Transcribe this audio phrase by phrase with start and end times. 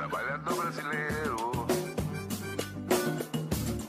[0.00, 1.66] Trabalhador brasileiro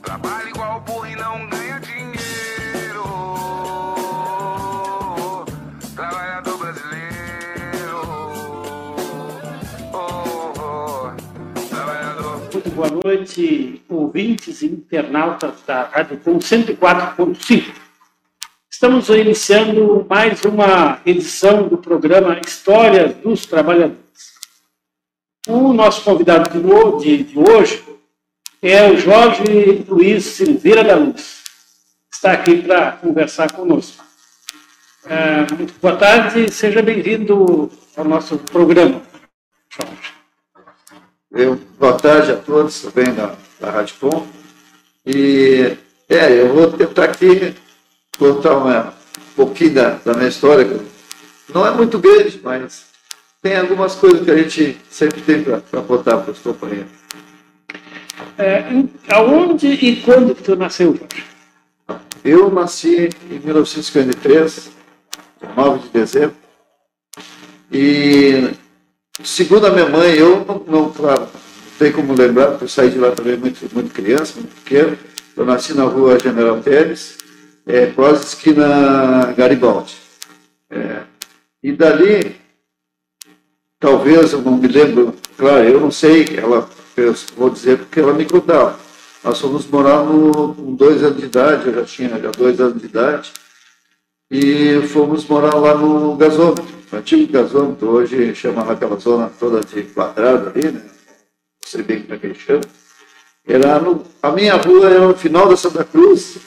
[0.03, 3.05] trabalha igual burro e não ganha dinheiro.
[5.95, 8.01] Trabalhador brasileiro.
[9.93, 11.69] Oh, oh.
[11.69, 12.41] Trabalhador.
[12.51, 17.73] Muito boa noite, ouvintes e internautas da Rádio Com 104.5.
[18.69, 24.00] Estamos iniciando mais uma edição do programa Histórias dos Trabalhadores.
[25.47, 27.83] O nosso convidado de ho- de, de hoje
[28.61, 31.41] é o Jorge Luiz Silveira da Luz.
[32.11, 34.03] Está aqui para conversar conosco.
[35.05, 39.01] É, muito boa tarde, seja bem-vindo ao nosso programa,
[39.69, 40.13] Jorge.
[41.31, 44.27] Eu, boa tarde a todos também da, da Rádio Com.
[45.07, 45.75] E
[46.07, 47.55] é, eu vou tentar aqui
[48.19, 50.79] contar uma, um pouquinho da, da minha história.
[51.51, 52.90] Não é muito grande, mas
[53.41, 56.91] tem algumas coisas que a gente sempre tem para contar para os companheiros.
[58.37, 58.63] É,
[59.13, 61.25] aonde e quando que tu nasceu, Jorge?
[62.23, 64.71] Eu nasci em 1953,
[65.55, 66.35] 9 de dezembro,
[67.71, 68.51] e
[69.23, 72.91] segundo a minha mãe, eu não, não, claro, não tem como lembrar, porque eu saí
[72.91, 74.97] de lá também muito, muito criança, muito pequeno.
[75.35, 77.17] Eu nasci na rua General Teles,
[77.65, 79.95] é, quase esquina Garibaldi.
[80.69, 81.03] É,
[81.63, 82.40] e dali,
[83.81, 86.69] talvez, eu não me lembro, claro, eu não sei, ela,
[87.35, 88.79] vou dizer porque ela me contava.
[89.23, 92.79] Nós fomos morar no, com dois anos de idade, eu já tinha já dois anos
[92.79, 93.33] de idade,
[94.29, 99.83] e fomos morar lá no gasômetro, no antigo gasômetro, hoje chama aquela zona toda de
[99.83, 100.81] quadrado ali, né?
[100.83, 102.61] Não sei bem como é que chama.
[103.47, 106.37] Era no, a minha rua era no final da Santa Cruz,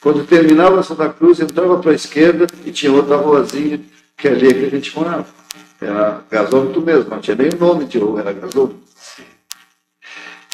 [0.00, 3.80] quando terminava Santa Cruz, entrava para a esquerda e tinha outra ruazinha,
[4.16, 5.26] que é ali que a gente morava.
[5.80, 8.80] Era gasômetro mesmo, não tinha nem nome de rua, era gasômetro.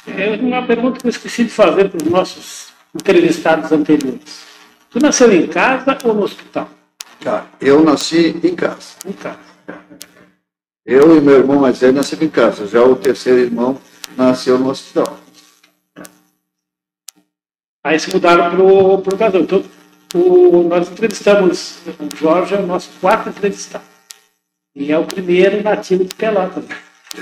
[0.07, 4.45] É uma pergunta que eu esqueci de fazer para os nossos entrevistados anteriores.
[4.91, 6.69] Tu nasceu em casa ou no hospital?
[7.21, 8.97] Tá, eu nasci em casa.
[9.07, 9.39] Em casa.
[10.85, 12.67] Eu e meu irmão mais velho nascemos em casa.
[12.67, 13.79] Já o terceiro irmão
[14.17, 15.19] nasceu no hospital.
[17.85, 18.51] Aí se mudaram
[19.01, 19.41] para o casal.
[19.41, 19.65] Então,
[20.15, 23.92] o, nós entrevistamos o Jorge, é o nosso quarto entrevistado.
[24.75, 26.65] E é o primeiro nativo de Pelotas.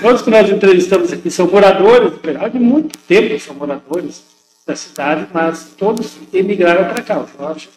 [0.01, 4.23] Todos que nós entrevistamos aqui são moradores de Pelotas, de muito tempo são moradores
[4.65, 7.19] da cidade, mas todos emigraram para cá.
[7.19, 7.69] O Jorge,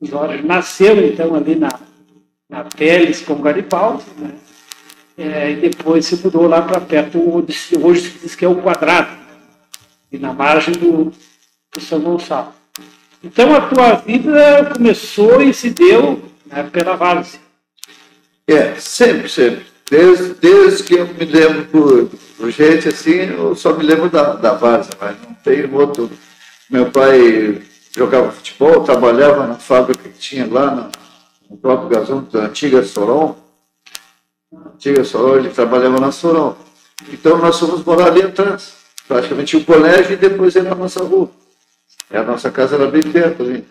[0.00, 1.70] o Jorge nasceu, então, ali na,
[2.48, 4.30] na Teles com Garibaldi, né?
[5.16, 8.60] É, e depois se mudou lá para perto, onde hoje se diz que é o
[8.60, 9.16] Quadrado,
[10.10, 11.12] e na margem do,
[11.72, 12.52] do São Gonçalo.
[13.22, 17.43] Então a tua vida começou e se deu né, pela várzea.
[18.46, 19.66] É, sempre, sempre.
[19.90, 24.34] Desde, desde que eu me lembro por, por gente assim, eu só me lembro da,
[24.34, 26.10] da Várzea, mas não tem outro.
[26.70, 27.62] Meu pai
[27.96, 30.90] jogava futebol, trabalhava na fábrica que tinha lá
[31.48, 33.36] no, próprio gasômetro da antiga Soron.
[34.74, 36.56] Antiga Soron, ele trabalhava na Soron.
[37.12, 38.74] Então nós fomos morar ali atrás.
[39.06, 41.30] Praticamente o colégio e depois era a nossa rua.
[42.10, 43.64] E a nossa casa era bem perto ali.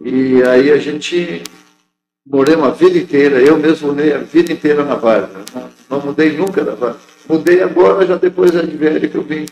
[0.00, 1.42] E aí a gente
[2.26, 5.44] morei uma vida inteira, eu mesmo morei a vida inteira na Várzea.
[5.54, 7.00] Não, não mudei nunca da Várzea.
[7.28, 9.46] Mudei agora, já depois de velho que eu vim.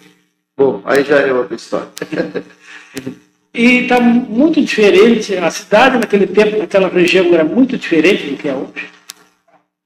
[0.56, 1.88] Bom, aí já é outra história.
[3.55, 8.49] E está muito diferente, a cidade naquele tempo, naquela região, era muito diferente do que
[8.49, 8.89] é hoje.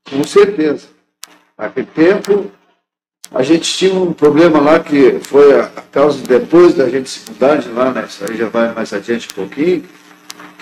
[0.08, 0.86] Com certeza.
[1.58, 2.48] Naquele tempo,
[3.32, 7.28] a gente tinha um problema lá que foi a, a causa depois da gente se
[7.28, 8.06] mudar de lá, né?
[8.08, 9.82] Isso aí já vai mais adiante um pouquinho,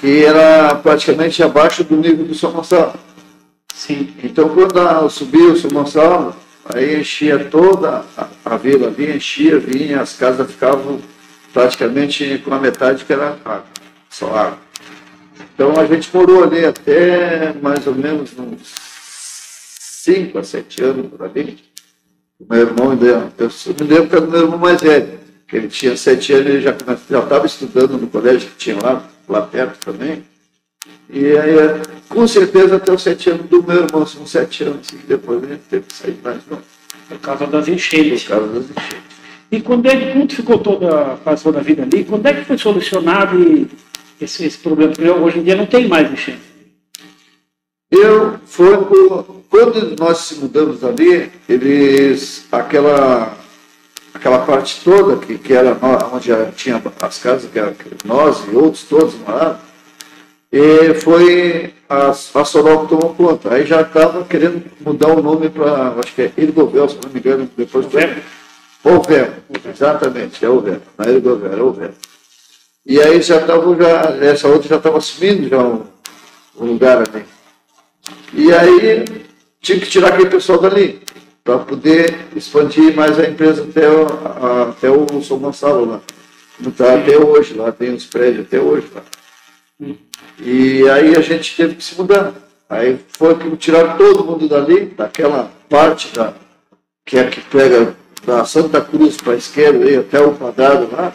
[0.04, 2.92] que era praticamente abaixo do nível do São Gonçalo.
[3.74, 4.14] Sim.
[4.22, 10.02] Então, quando subia o São Gonçalo, aí enchia toda a, a vila ali, enchia, vinha,
[10.02, 11.00] as casas ficavam
[11.54, 13.64] praticamente com a metade que era água,
[14.10, 14.58] só água.
[15.54, 18.74] Então, a gente morou ali até mais ou menos uns
[20.04, 21.64] 5 a 7 anos por ali.
[22.38, 25.23] O meu irmão ainda, eu me lembro que era o meu irmão mais velho,
[25.56, 29.78] ele tinha 7 anos, ele já estava estudando no colégio que tinha lá, lá perto
[29.84, 30.24] também.
[31.08, 34.90] E aí, é, com certeza, até os sete anos do meu irmão, são sete anos,
[34.92, 36.58] e depois a gente teve que sair mais não,
[37.08, 38.24] Por causa das por enchentes.
[38.26, 39.04] causa das enchentes.
[39.52, 42.44] E quando é que como tu ficou toda, passou da vida ali, quando é que
[42.44, 43.68] foi solucionado
[44.20, 44.92] esse, esse problema?
[44.92, 46.40] Porque hoje em dia não tem mais enchente.
[47.90, 53.36] Eu, foi por- quando nós se mudamos ali, eles, aquela,
[54.14, 55.76] aquela parte toda que, que era
[56.12, 59.58] onde já tinha as casas, que, era, que nós e outros todos moravam,
[60.52, 63.52] e foi a, a Sorol tomou conta.
[63.52, 67.18] Aí já estava querendo mudar o nome para, acho que é Irgovel, se não me
[67.18, 68.22] engano, depois foi.
[68.84, 69.32] Ovel,
[69.68, 71.90] exatamente, é não é Irgovel, é Ovel.
[72.86, 75.82] E aí já estava, já, essa outra já estava assumindo já um,
[76.60, 77.24] um lugar ali.
[78.32, 79.04] E aí
[79.60, 81.02] tinha que tirar aquele pessoal dali
[81.44, 86.00] para poder expandir mais a empresa até o, a, até o São Gonçalo lá.
[86.66, 89.02] Está até hoje lá, tem os prédios até hoje lá.
[90.40, 92.32] E aí a gente teve que se mudar.
[92.68, 96.32] Aí foi que tiraram todo mundo dali, daquela parte da,
[97.04, 97.94] que é que pega
[98.24, 101.12] da Santa Cruz para a esquerda aí, até o quadrado lá,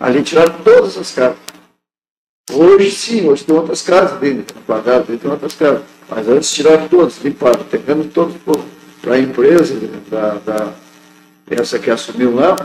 [0.00, 1.38] ali tiraram todas as casas.
[2.52, 5.82] Hoje sim, hoje tem outras casas dentro no quadrado, tem outras casas.
[6.08, 8.34] Mas antes tiraram todas, limparam, pegando todos
[9.00, 9.74] para a empresa,
[10.10, 10.72] da, da,
[11.50, 12.56] essa que assumiu lá,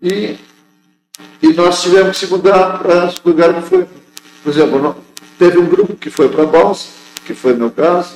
[0.00, 0.36] e,
[1.42, 3.86] e nós tivemos que se mudar para lugar que foi.
[4.42, 4.96] Por exemplo,
[5.38, 6.88] teve um grupo que foi para Balsa,
[7.24, 8.14] que foi meu caso,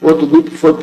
[0.00, 0.74] outro grupo foi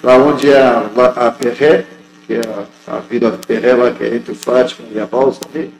[0.00, 0.90] para onde é a,
[1.28, 1.86] a Perré,
[2.26, 2.40] que é
[2.86, 5.72] a, a Vila Perré lá, que é entre o Fátima e a Balsa ali,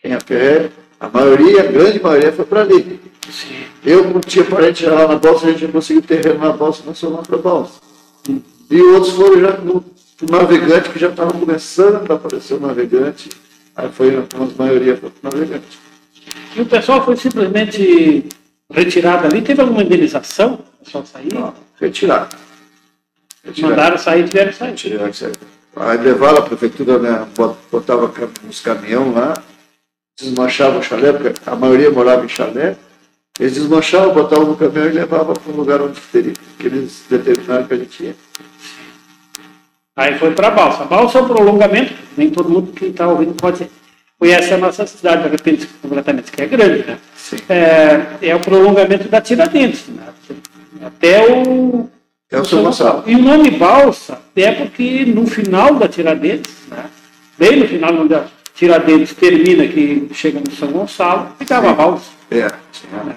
[0.00, 0.70] quem é a Perré,
[1.00, 3.00] a maioria, a grande maioria foi para ali.
[3.28, 3.64] Sim.
[3.84, 7.00] Eu, como tinha parente lá na Balsa, a gente não conseguiu terreno na Balsa, nós
[7.00, 7.91] fomos lá para a Balsa.
[8.70, 9.84] E outros foram já no,
[10.20, 13.28] no navegante, que já estava começando a aparecer o navegante,
[13.76, 15.78] aí foi, a maioria foi navegante.
[16.56, 18.24] E o pessoal foi simplesmente
[18.70, 19.42] retirado ali?
[19.42, 20.54] Teve alguma indenização?
[20.80, 21.28] O pessoal saiu?
[21.32, 22.36] Não, retirado.
[23.44, 23.70] retirado.
[23.70, 24.78] Mandaram sair, tiveram sair.
[25.12, 25.32] Sair.
[25.74, 27.26] Aí levaram a prefeitura, né,
[27.70, 28.12] botava
[28.46, 29.34] uns caminhão lá,
[30.18, 32.76] desmanchava o chalé, porque a maioria morava em chalé,
[33.38, 37.66] eles desmanchavam, botavam no caminhão e levavam para um lugar onde teria, que eles determinaram
[37.66, 38.16] que a gente ia.
[39.96, 40.84] Aí foi para a balsa.
[40.84, 43.68] Balsa é o prolongamento, nem todo mundo que está ouvindo pode
[44.18, 46.98] conhece a nossa cidade, de repente, completamente, que é grande, né?
[47.48, 50.04] É, é, o prolongamento da Tiradentes, né?
[50.80, 51.88] até o.
[52.30, 53.02] É o São Gonçalo.
[53.04, 56.84] E o nome balsa é porque no final da Tiradentes, né?
[57.36, 62.10] bem no final, onde a Tiradentes termina, que chega no São Gonçalo, ficava a balsa.
[62.30, 62.42] É.
[62.44, 63.16] Né?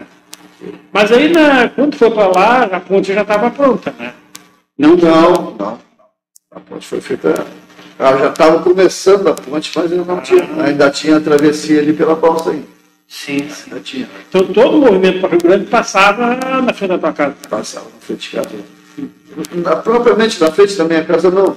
[0.91, 4.13] Mas aí, na, quando foi para lá, a ponte já estava pronta, né?
[4.77, 5.79] Não, não, não.
[6.51, 7.45] A ponte foi feita
[7.97, 10.47] ela já estava começando a ponte, mas ainda não tinha.
[10.63, 12.67] Ainda tinha a travessia ali pela balsa ainda.
[13.07, 13.69] Sim, sim.
[13.71, 14.09] Ainda tinha.
[14.27, 17.35] Então todo o movimento para o Rio Grande passava na frente da tua casa?
[17.49, 18.49] Passava na frente de casa.
[19.53, 21.55] Na, propriamente na frente da minha casa não.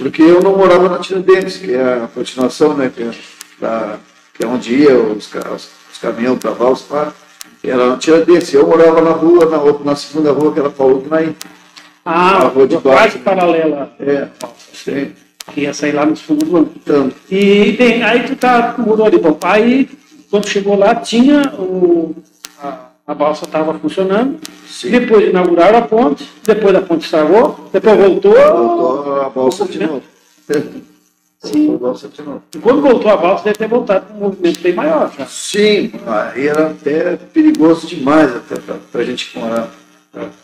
[0.00, 2.90] Porque eu não morava na Tiradentes, que é a continuação, né?
[2.94, 3.10] Que é,
[3.60, 3.98] da,
[4.34, 7.12] que é onde ia os, os, os caminhões para a balsa lá.
[7.62, 8.54] Era na Tiradentes.
[8.54, 11.36] Eu morava na rua, na, outra, na segunda rua, que era Paulo Guinaí.
[12.04, 12.98] Ah, a rua de baixo.
[12.98, 13.92] quase paralela.
[14.00, 14.28] É,
[14.72, 15.12] sim
[15.52, 16.72] que ia sair lá no fundo do ano.
[16.76, 19.88] Então, e bem, aí tu tá, mudou ali, bom, aí
[20.30, 22.14] quando chegou lá tinha o,
[22.62, 24.92] a, a balsa estava funcionando, Sim.
[24.92, 28.32] depois inauguraram a ponte, depois a ponte estragou, depois voltou.
[28.32, 30.02] Voltou a balsa de novo.
[31.42, 31.80] Sim.
[32.54, 35.26] E quando voltou a balsa, deve ter voltado com um movimento bem maior já.
[35.26, 39.68] Sim, aí era até perigoso demais até para a gente morar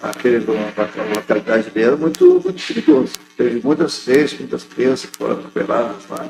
[0.02, 0.44] aquele,
[1.14, 3.12] localidade dele era muito, muito perigoso.
[3.36, 6.26] Teve muitas vezes, muitas crianças que foram atropeladas lá.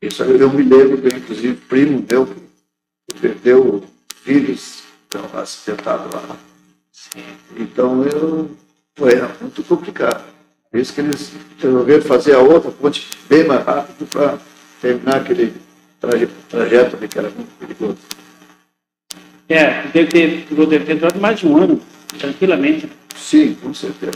[0.00, 3.82] Isso eu me lembro inclusive, primo meu que perdeu
[4.24, 4.79] filhos
[5.10, 6.36] então, acidentado lá.
[6.92, 7.24] Sim.
[7.56, 8.50] Então eu,
[8.96, 10.22] foi muito complicado.
[10.70, 14.38] Por isso que eles resolveram fazer a outra ponte bem mais rápido para
[14.80, 15.52] terminar aquele
[16.00, 17.98] trajeto, trajeto ali que era muito perigoso.
[19.48, 21.80] É, deve ter, deve ter durado mais de um ano
[22.16, 22.88] tranquilamente.
[23.16, 24.12] Sim, com certeza.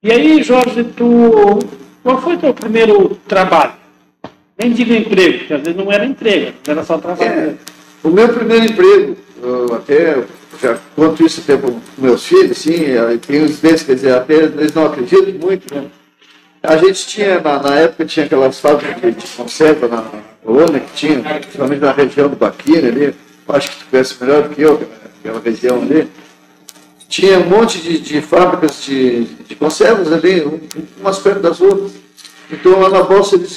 [0.00, 1.58] E aí, Jorge, tu,
[2.04, 3.74] qual foi o teu primeiro trabalho?
[4.56, 7.32] Nem digo emprego, porque às vezes não era emprego, era só trabalho.
[7.32, 7.56] É,
[8.04, 10.22] o meu primeiro emprego, eu até
[10.62, 12.84] já conto isso até com meus filhos, sim,
[13.26, 15.86] tem uns desses, quer dizer, até eles não acreditam muito, né?
[16.62, 20.04] A gente tinha, na, na época, tinha aquelas fábricas de conserva na
[20.42, 23.14] colônia que tinha, principalmente na região do Baquina ali,
[23.48, 24.80] acho que tu conhece melhor do que eu,
[25.20, 26.08] aquela região ali,
[27.08, 30.42] tinha um monte de, de fábricas de, de, conservas ali,
[31.00, 31.92] umas perto das outras.
[32.50, 33.54] Então lá na Bolsa eles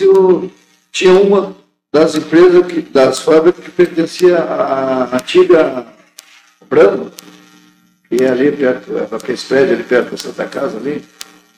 [0.91, 1.55] tinha uma
[1.91, 5.85] das empresas, que, das fábricas que pertencia à antiga
[6.69, 7.11] Brahma,
[8.09, 11.03] que é ali perto, aquele prédio ali perto da Santa Casa ali,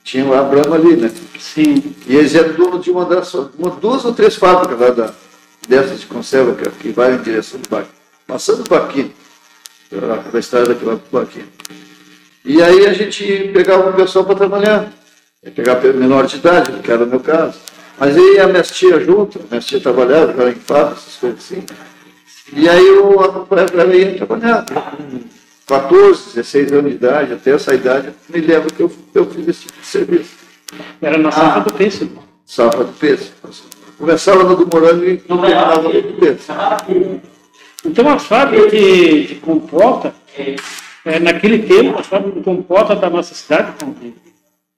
[0.04, 1.12] tinha a Brahma ali, né?
[1.40, 1.96] Sim.
[2.08, 5.14] E eles eram dono de uma das, uma, duas ou três fábricas lá da,
[5.68, 7.90] dessas de conserva que, que vai em direção do Baquim,
[8.26, 9.14] passando o Baquim
[9.90, 11.44] pela estrada que vai para aqui.
[12.46, 14.92] E aí a gente pegava o pessoal para trabalhar.
[15.56, 17.60] Pegar menor de idade, que era o meu caso.
[18.00, 21.63] Mas aí a minha tia junto, minha tia trabalhava, era em fábrica, essas coisas assim.
[22.53, 24.65] E aí eu acompanhava ela ia trabalhar.
[24.65, 25.22] Com
[25.68, 29.62] 14, 16 anos de idade, até essa idade, me lembro que eu, eu fiz esse
[29.68, 30.32] tipo de serviço.
[31.01, 31.63] Era na safra Ah.
[31.63, 32.24] do pêssego.
[32.46, 33.32] Safra do peixe.
[33.98, 36.48] Começava no do morango e terminava no do peixe.
[37.86, 40.13] Então, as fábricas de, de compota,
[41.06, 43.74] é, naquele tempo, as fábricas de compota da nossa cidade,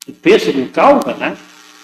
[0.05, 1.37] de, pêssego, de calda, né?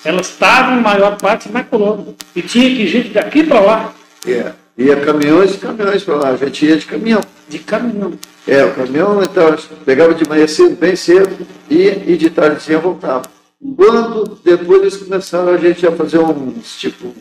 [0.07, 2.15] Elas estavam, em maior parte, na colônia.
[2.33, 3.93] E tinha que ir gente daqui para lá,
[4.25, 4.53] É.
[4.77, 6.29] Ia caminhões e caminhões para lá.
[6.29, 7.19] A gente ia de caminhão.
[7.49, 8.13] de caminhão.
[8.47, 13.23] É, o caminhão então, pegava de manhã cedo, bem cedo, ia e de tardezinha voltava.
[13.75, 17.13] Quando depois eles começaram a gente a fazer uns, tipo,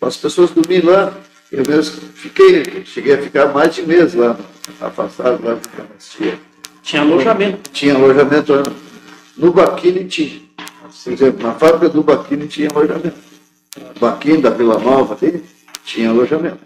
[0.00, 1.12] as pessoas dormiam lá,
[1.52, 4.36] eu mesmo fiquei, cheguei a ficar mais de mês lá,
[4.80, 6.38] afastado lá do Canastia.
[6.82, 7.70] Tinha alojamento.
[7.70, 8.62] Tinha alojamento lá
[9.36, 10.40] no Baquini tinha.
[11.04, 13.16] Por exemplo, na fábrica do Baquini tinha alojamento.
[13.98, 15.42] Baquini da Vila Nova ali,
[15.84, 16.58] tinha alojamento.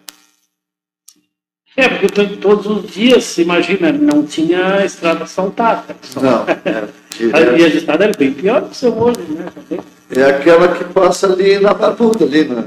[1.76, 5.94] É, porque to- todos os dias, imagina, não tinha estrada asfaltada.
[6.20, 6.42] Não,
[7.16, 7.54] As direto.
[7.54, 9.46] vias de estrada eram bem pior do que são hoje, né?
[10.10, 12.64] É aquela que passa ali na Barbuda, ali, né?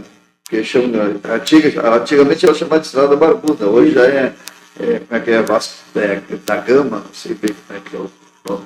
[0.50, 1.04] Que chama,
[1.36, 4.34] antiga, antigamente ela chamava de Estrada Barbuda, hoje já é,
[4.80, 7.96] é como é que é, Vasco é, da Gama, não sei bem como é que
[7.96, 8.10] é o
[8.50, 8.63] nome.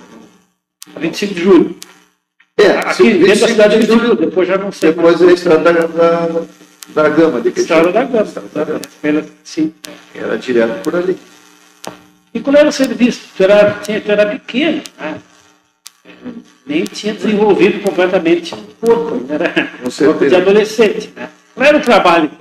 [0.98, 1.76] 25 de julho.
[2.58, 5.26] É, Aqui dentro da 25 cidade de de julho, depois já não sei depois é
[5.26, 6.42] a Estrada da, da,
[6.90, 7.42] da Gama.
[7.42, 8.22] Que Estrada da Gama.
[8.24, 8.82] Estrada da Gama.
[9.02, 9.74] Pela- Sim.
[10.14, 11.18] Era direto por ali.
[12.34, 13.22] E qual era o serviço?
[13.36, 15.18] Tu era, tu era pequeno, né?
[16.66, 19.54] nem tinha desenvolvido completamente o corpo, ainda era
[19.90, 20.06] certeza.
[20.06, 21.14] corpo de adolescente.
[21.16, 21.30] Né?
[21.56, 22.32] Qual era o trabalho?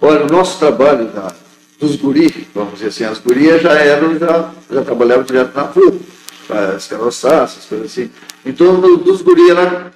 [0.00, 1.32] Olha, o nosso trabalho da,
[1.80, 5.98] dos guri, vamos dizer assim, as gurias já eram, já, já trabalhavam direto na fruta,
[6.46, 8.10] para escaroçar, essas coisas assim.
[8.44, 9.92] Então, no, dos guri era,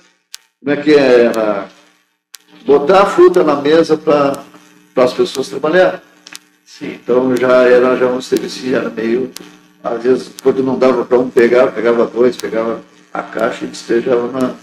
[0.61, 1.69] como é que é, era
[2.65, 4.43] botar a fruta na mesa para
[4.97, 6.03] as pessoas trabalhar.
[6.65, 6.99] Sim.
[7.03, 9.31] Então já era já um serviço, já era meio,
[9.83, 14.31] às vezes, quando não dava para um pegar, pegava dois, pegava a caixa e despejava
[14.31, 14.55] na,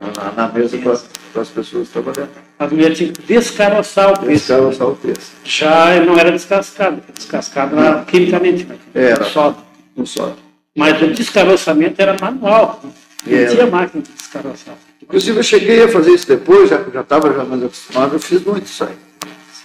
[0.00, 2.28] na, na mesa para as pessoas trabalhar.
[2.58, 4.34] As mulheres tinham que descaroçar o peixe.
[4.34, 5.32] Escaroçar o texto.
[5.44, 8.78] Já não era descascado, descascado era quimicamente, né?
[8.94, 9.24] Era.
[9.24, 9.56] Só.
[9.96, 10.34] Um só.
[10.74, 12.80] Mas o descaroçamento era manual.
[13.26, 13.50] Não Era.
[13.50, 14.74] tinha máquina de descaroçar.
[15.02, 18.64] Inclusive, eu cheguei a fazer isso depois, já estava já mais acostumado, eu fiz muito
[18.64, 18.96] isso aí.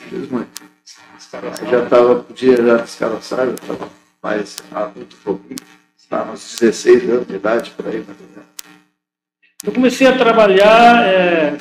[0.09, 0.61] Fiz muito.
[1.33, 3.89] Aí já estava, podia já descaroçar, já estava
[4.21, 5.59] mais adulto um pouquinho.
[5.97, 8.03] Estava uns 16 anos de idade, por aí.
[9.63, 11.57] Eu comecei a trabalhar é,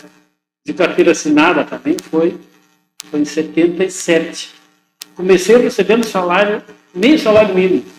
[0.64, 2.38] de carteira assinada também, foi,
[3.10, 4.54] foi em 77.
[5.14, 6.62] Comecei recebendo salário,
[6.94, 7.95] meio salário mínimo.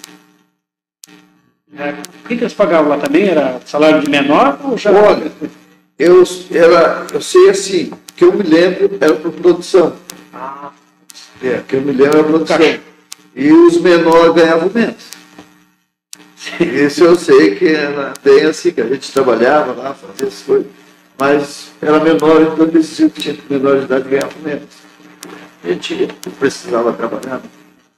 [1.75, 3.27] É, o que, eles pagavam lá também?
[3.27, 4.91] Era salário de menor ou já?
[4.91, 5.31] Olha,
[5.99, 9.95] eu, era, eu sei assim, que eu me lembro era por produção.
[10.33, 10.71] Ah,
[11.43, 12.57] É, que eu me lembro era produção.
[12.57, 12.81] Caixa.
[13.35, 15.17] E os menores ganhavam menos.
[16.59, 20.67] Isso eu sei que era bem assim, que a gente trabalhava lá, fazia as coisas,
[21.19, 24.69] mas era menor, então eles diziam que tinha menor de idade ganhava menos.
[25.63, 26.07] A gente
[26.39, 27.41] precisava trabalhar.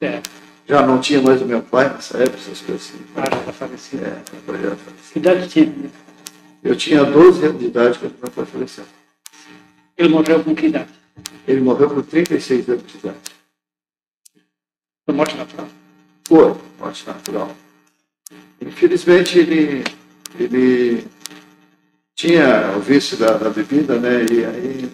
[0.02, 0.22] é,
[0.70, 3.04] Já não tinha mais o meu pai nessa época, essas coisas assim.
[3.16, 4.06] ah, já tá falecido.
[4.06, 4.78] É, já faleceu.
[5.12, 5.92] Que idade tinha?
[6.64, 8.86] Eu tinha 12 anos de idade quando meu pai faleceu.
[9.98, 10.92] Ele morreu com que idade?
[11.48, 13.18] Ele morreu com 36 anos de idade.
[15.08, 15.68] Foi morte natural.
[16.26, 17.56] Foi, morte natural.
[18.62, 19.84] Infelizmente, ele,
[20.40, 21.08] ele
[22.14, 24.24] tinha o vício da, da bebida, né?
[24.32, 24.92] E aí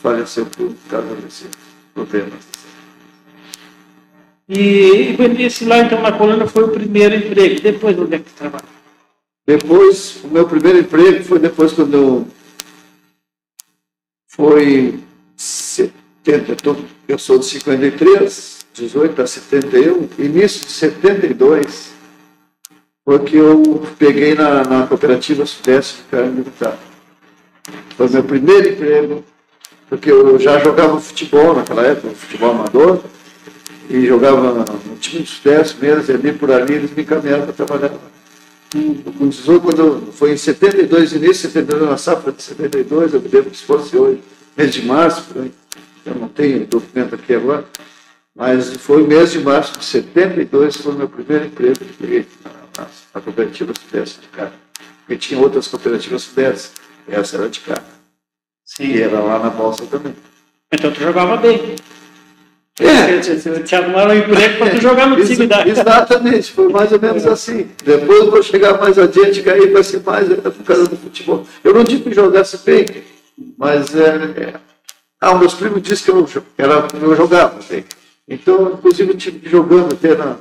[0.00, 1.48] faleceu por causa desses
[1.92, 2.53] problemas.
[4.48, 7.60] E, e esse lá, então, na colônia foi o primeiro emprego.
[7.60, 8.68] Depois, onde é que tu trabalhou?
[9.46, 12.26] Depois, o meu primeiro emprego foi depois quando eu
[14.28, 14.98] foi
[15.36, 21.92] 70, eu tô- eu sou de 53, 18 a 71, início de 72,
[23.04, 23.62] foi que eu
[23.98, 26.78] peguei na, na cooperativa Sudeste de Carne Militar.
[27.96, 29.24] Foi meu primeiro emprego,
[29.88, 33.00] porque eu já jogava futebol naquela época, futebol amador,
[33.88, 37.52] e jogava no time do Sudeste mesmo, e ali por ali eles me encaminharam para
[37.52, 37.90] trabalhar
[39.18, 43.28] com 18, quando foi em 72, início de 72, na safra de 72, eu me
[43.28, 44.20] lembro que se fosse hoje,
[44.56, 45.52] mês de março, aí.
[46.04, 47.64] eu não tenho documento aqui agora,
[48.34, 52.50] mas foi mês de março de 72, foi o meu primeiro emprego que peguei na,
[52.82, 54.54] na, na cooperativa Sudeste de carne.
[55.00, 56.72] Porque tinha outras cooperativas Sudeste,
[57.06, 57.86] essa era de carne,
[58.64, 58.84] Sim.
[58.86, 60.16] e era lá na Bolsa também.
[60.72, 61.76] Então tu jogava bem.
[62.80, 63.20] É.
[63.60, 65.66] Te arrumaram um emprego para tu jogar no time da.
[65.66, 67.68] Exatamente, foi mais ou menos assim.
[67.84, 70.96] Depois eu vou chegar mais adiante, que aí vai ser mais é, por causa do
[70.96, 71.46] futebol.
[71.62, 72.84] Eu não digo que jogasse bem,
[73.56, 74.54] mas é, é,
[75.20, 77.84] ah, meus primos disseram que eu, era, eu jogava bem.
[78.28, 80.36] Então, inclusive, eu tive jogando até na,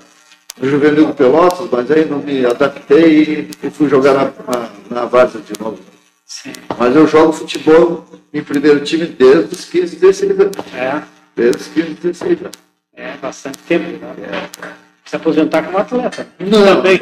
[0.59, 5.05] no Juvenil do Pelotas, mas aí não me adaptei e, fui jogar na, na, na
[5.05, 5.77] Várzea de novo.
[6.25, 6.53] Sim.
[6.79, 10.57] Mas eu jogo futebol em primeiro time desde os 15, 16 anos.
[10.73, 11.12] É.
[11.35, 12.51] Desde 15, 16 anos.
[12.95, 13.85] É, bastante tempo.
[13.85, 14.13] Né?
[14.31, 14.67] É.
[15.05, 16.27] Se aposentar como atleta.
[16.39, 16.75] Não.
[16.75, 16.99] Também.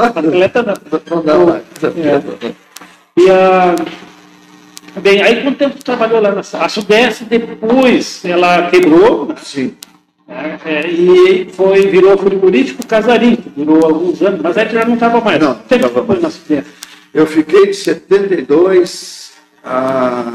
[0.00, 0.74] atleta não.
[1.10, 1.62] Não dá mais.
[1.84, 2.52] É.
[3.16, 3.74] E a.
[5.00, 9.34] Bem, aí quanto tempo trabalhou lá na A Sudeste, depois ela quebrou.
[9.42, 9.74] Sim.
[10.28, 14.94] É, é, e foi, virou frigorífico casarinho, durou alguns anos, mas aí tu já não
[14.94, 15.40] estava mais.
[15.40, 16.22] Não, tempo foi mais.
[16.22, 16.70] na Sudeste.
[17.12, 19.32] Eu fiquei de 72
[19.64, 20.34] a,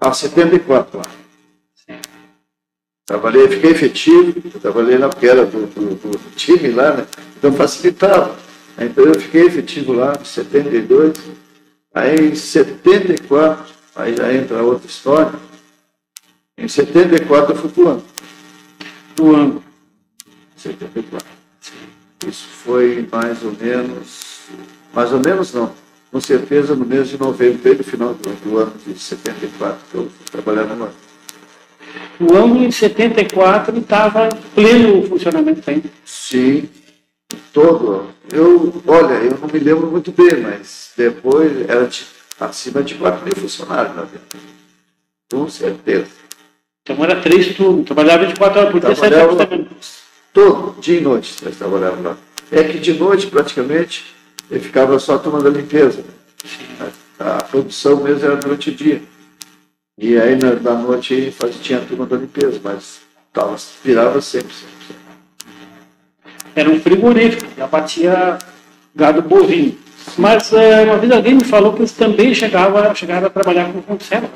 [0.00, 1.04] a 74 lá.
[3.08, 7.06] Trabalhei, fiquei efetivo, trabalhei porque era do, do, do, time lá, né?
[7.38, 8.36] Então facilitava.
[8.78, 11.16] Então eu fiquei efetivo lá em 72.
[11.94, 13.64] Aí em 74,
[13.96, 15.32] aí já entra outra história.
[16.58, 18.04] Em 74 eu fui pro ano.
[19.16, 19.64] Pro ano.
[20.54, 21.26] 74.
[22.26, 24.40] Isso foi mais ou menos.
[24.92, 25.72] Mais ou menos não
[26.10, 30.10] com certeza no mês de novembro, no final do, do ano de 74, que eu
[30.30, 31.07] trabalhava no ano.
[32.20, 35.88] O ano de 74 estava pleno funcionamento ainda.
[36.04, 36.68] Sim,
[37.52, 38.08] todo.
[38.32, 42.04] Eu, olha, eu não me lembro muito bem, mas depois era de,
[42.40, 44.38] acima de 4 mil funcionários lá dentro.
[45.30, 46.08] Com certeza.
[46.82, 49.68] Então era três turnos, trabalhava 24 horas por dia, 7 horas também.
[50.32, 52.16] Todo, dia e noite nós trabalhávamos lá.
[52.50, 54.14] É que de noite, praticamente,
[54.50, 56.02] ele ficava só tomando a limpeza.
[57.18, 59.02] A, a, produção mesmo era durante o dia.
[59.98, 63.00] E aí na, na noite faz, tinha a turma da limpeza, mas
[63.32, 64.96] tava, virava sempre, sempre.
[66.54, 68.38] Era um frigorífico, que abatia
[68.94, 69.76] gado bovino.
[70.16, 73.82] Mas é, uma vez alguém me falou que eles também chegavam, chegavam a trabalhar com
[73.82, 74.28] conserva.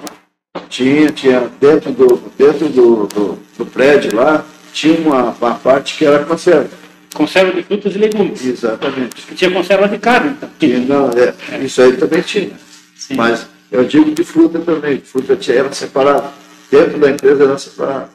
[0.68, 6.04] Tinha, tinha dentro do, dentro do, do, do prédio lá, tinha uma, uma parte que
[6.04, 6.68] era conserva.
[7.14, 8.44] Conserva de frutas e legumes.
[8.44, 9.26] Exatamente.
[9.30, 10.36] E tinha conserva de carne.
[10.40, 10.50] Então.
[10.88, 11.58] Não, é, é.
[11.58, 12.52] Isso aí também tinha.
[12.96, 13.14] Sim.
[13.14, 15.00] Mas eu digo de fruta também.
[15.00, 16.30] Fruta era separado.
[16.70, 18.10] Dentro da empresa era separado.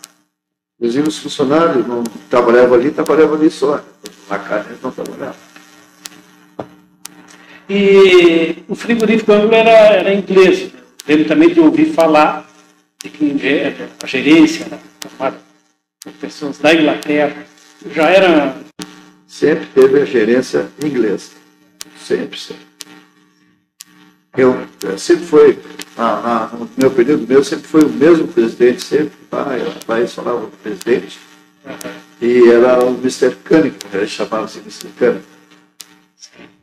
[0.79, 3.83] Inclusive os funcionários não trabalhavam ali, trabalhavam ali só.
[4.29, 5.35] Na carne eles não trabalhavam.
[7.67, 10.71] E o frigorífico ângulo era, era inglês.
[11.07, 12.47] Lembro também de ouvir falar
[13.01, 13.35] de que
[14.03, 15.37] a gerência era formada
[16.03, 17.45] por pessoas da Inglaterra.
[17.93, 18.55] Já era
[19.27, 21.31] sempre teve a gerência inglesa.
[21.99, 22.66] Sempre, sempre.
[24.37, 25.59] Eu, eh, sempre foi,
[25.97, 30.41] na, na, no meu período meu, sempre foi o mesmo presidente, sempre, pai, pai falava
[30.41, 31.17] do presidente,
[32.21, 33.35] e era o Mr.
[33.43, 34.89] Cunningham, ele chamava-se Mr.
[34.97, 35.21] Cunningham.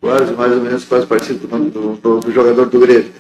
[0.01, 3.11] Quase, mais ou menos, quase parecido com o do, do, do, jogador do Grêmio.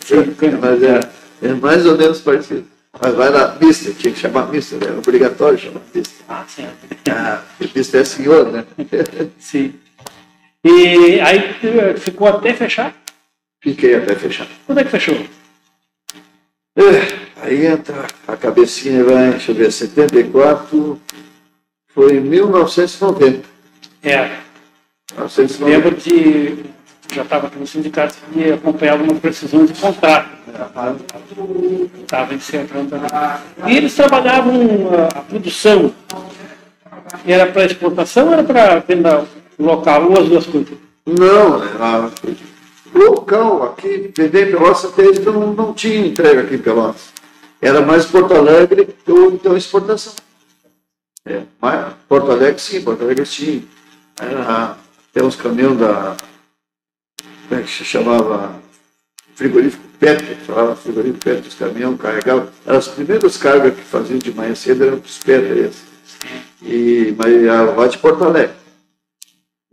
[0.60, 1.00] Mas é,
[1.42, 2.66] é mais ou menos parecido.
[3.00, 6.24] Mas vai lá, Mister, tinha que chamar Mister, era obrigatório chamar Mister.
[6.28, 6.66] Ah, sim.
[7.10, 7.40] Ah,
[7.74, 8.64] Mister é senhor, né?
[9.38, 9.74] sim.
[10.62, 12.94] E aí ficou até fechar?
[13.64, 14.46] Fiquei até fechar.
[14.66, 15.16] Quando é que fechou?
[16.76, 21.00] É, aí entra a cabecinha, vai, deixa eu ver, 74,
[21.94, 23.42] foi em 1990.
[24.02, 24.36] É.
[25.16, 25.64] 1990.
[25.64, 26.62] Lembro de
[27.14, 30.28] já estava aqui no sindicato e acompanhava uma precisão de contrato.
[32.02, 33.72] Estava encerrando ali.
[33.72, 35.90] E eles trabalhavam a, a produção.
[37.26, 39.24] Era para exportação ou era para venda
[39.58, 40.10] local?
[40.10, 40.76] Ou as duas coisas?
[41.06, 42.10] Não, era
[42.94, 43.62] local.
[43.64, 47.12] Aqui, vender em Pelotas até eles não, não tinha entrega aqui em Pelotas.
[47.60, 50.14] Era mais Porto Alegre ou então exportação.
[51.26, 53.66] É, mas Porto Alegre sim, Porto Alegre sim.
[54.20, 54.76] Era,
[55.22, 56.16] uns caminhões da
[57.48, 58.62] como é que se chamava?
[59.34, 62.48] Frigorífico Petro, falava frigorífico Petro, os caminhões carregavam.
[62.66, 65.76] As primeiras cargas que faziam de manhã cedo eram os Petros.
[66.62, 68.63] E, mas lá de Porto Alegre.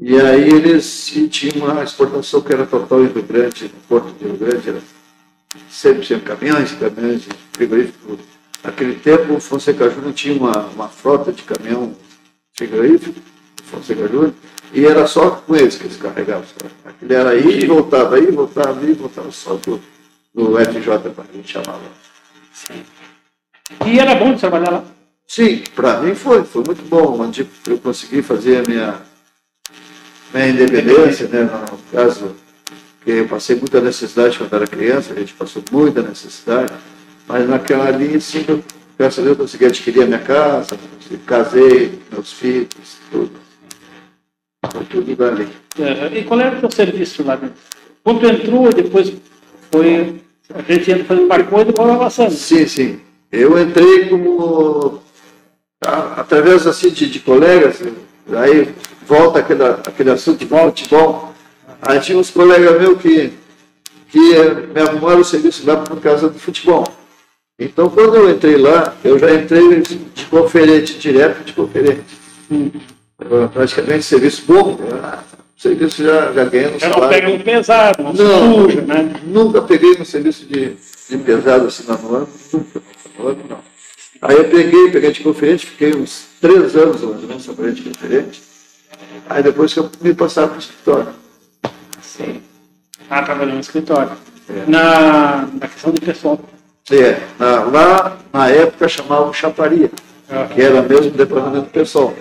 [0.02, 4.26] E aí eles tinham uma exportação que era total em Rio Grande, no Porto de
[4.26, 4.82] Rio Grande, era
[5.70, 8.18] sempre, sempre caminhões, caminhões de frigorífico.
[8.64, 11.96] Naquele tempo, o Fonseca Júnior tinha uma, uma frota de caminhão
[12.54, 13.20] frigorífico,
[13.66, 14.34] Fonseca Júnior,
[14.74, 16.46] e era só com eles que eles carregavam.
[16.84, 19.80] Aquilo era aí e voltava, aí voltava, aí voltava só do,
[20.34, 21.80] do FJ, para a gente chamava.
[22.52, 22.84] Sim.
[23.86, 24.84] E era bom de trabalhar lá?
[25.28, 29.02] Sim, para mim foi, foi muito bom, onde eu consegui fazer a minha,
[30.34, 32.36] minha independência, né, no caso,
[33.04, 36.72] que eu passei muita necessidade quando era criança, a gente passou muita necessidade,
[37.28, 38.64] mas naquela ali, sim, eu,
[38.98, 40.78] graças a Deus, eu consegui adquirir a minha casa,
[41.26, 43.32] casei, meus filhos, tudo.
[44.72, 45.48] Foi tudo dali.
[45.80, 47.56] É, e qual era o teu serviço lá dentro?
[48.04, 49.14] Quando tu entrou e depois
[49.72, 50.22] foi.
[50.54, 52.32] A gente entra fazendo uma coisa e vai avançando.
[52.32, 53.00] Sim, sim.
[53.32, 55.02] Eu entrei como
[55.82, 57.82] através assim de, de colegas,
[58.34, 58.74] aí
[59.12, 61.34] volta aquele, aquele assunto de futebol.
[61.82, 63.34] Aí tinha uns colegas meus que,
[64.10, 64.20] que
[64.74, 66.88] me arrumaram o serviço lá por causa do futebol.
[67.60, 72.18] Então, quando eu entrei lá, eu já entrei de conferente, direto de conferente.
[73.20, 75.20] Eu, praticamente serviço bom, né?
[75.58, 79.14] serviço já, já ganhando Já não pega um pesado, não, Não, suja, né?
[79.26, 80.76] nunca peguei no serviço de,
[81.10, 82.82] de pesado assim no ano, nunca.
[83.20, 83.60] No ano, não.
[84.24, 88.51] Aí eu peguei, peguei de conferente, fiquei uns três anos mais ou menos de conferente.
[89.30, 91.08] Aí depois que eu me passaram para o escritório.
[92.02, 92.42] Sim.
[93.10, 94.12] Ah, trabalhou no escritório.
[94.50, 94.70] É.
[94.70, 96.40] Na, na questão do pessoal.
[96.90, 99.90] É, na- lá na época chamavam chaparia,
[100.54, 102.14] que era mesmo departamento pessoal.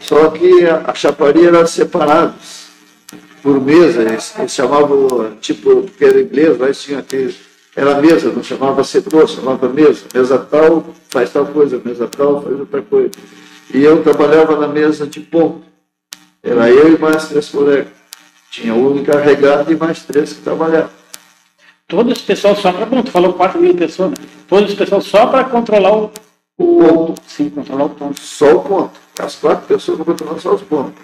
[0.00, 2.62] Só que a, a chaparia era separados
[3.42, 7.34] por mesa, eles, eles chamavam, tipo, porque era inglês, lá eles tinham aquele,
[7.76, 10.04] era mesa, não chamava setor, chamava mesa.
[10.14, 13.10] Mesa tal faz tal coisa, mesa tal faz outra coisa.
[13.72, 15.62] E eu trabalhava na mesa de ponto.
[16.42, 17.92] Era eu e mais três colegas.
[18.50, 20.90] Tinha um encarregado e mais três que trabalhavam.
[21.86, 22.86] Todo esse pessoal só para.
[22.86, 24.16] Bom, tu falou 4 mil pessoas, né?
[24.48, 26.10] Todo esse pessoal só para controlar o,
[26.58, 27.22] o ponto.
[27.26, 28.20] Sim, controlar o ponto.
[28.20, 28.90] Só o ponto.
[29.18, 30.94] As quatro pessoas não controlavam só os pontos.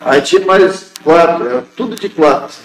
[0.00, 2.56] Aí tinha mais quatro, era tudo de quatro.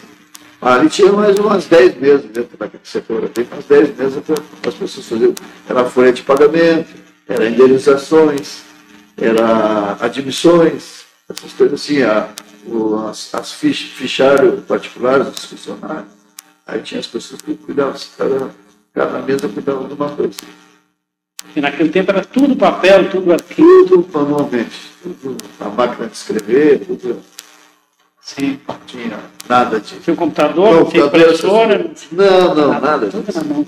[0.61, 3.29] Ali tinha mais umas dez mesas dentro daquele setor.
[3.29, 4.35] Tem umas dez mesas para
[4.69, 5.35] as pessoas fazerem.
[5.69, 6.89] Era folha de pagamento,
[7.27, 8.63] era indenizações,
[9.15, 12.29] era admissões, essas coisas assim, a,
[12.65, 16.13] o, as, as fich, fichário particulares dos funcionários.
[16.67, 18.49] Aí tinha as pessoas que cuidavam, cada,
[18.93, 20.39] cada mesa cuidava de uma coisa.
[21.55, 23.87] E naquele tempo era tudo papel, tudo arquivo.
[23.87, 27.21] Tudo manualmente, tudo, a máquina de escrever, tudo,
[28.25, 28.59] Sim.
[28.67, 29.99] não tinha nada de.
[29.99, 31.91] Tinha o computador, não tinha impressora.
[32.11, 33.37] Não, não, nada Tudo disso.
[33.37, 33.65] na mão.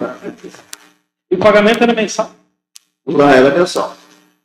[1.29, 2.31] E o pagamento era mensal?
[3.05, 3.95] Lá era mensal.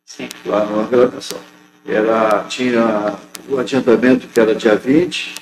[0.05, 0.29] Sim.
[0.44, 1.40] Lá não era mensal.
[1.87, 3.14] Era, tinha
[3.49, 5.35] o adiantamento que era dia 20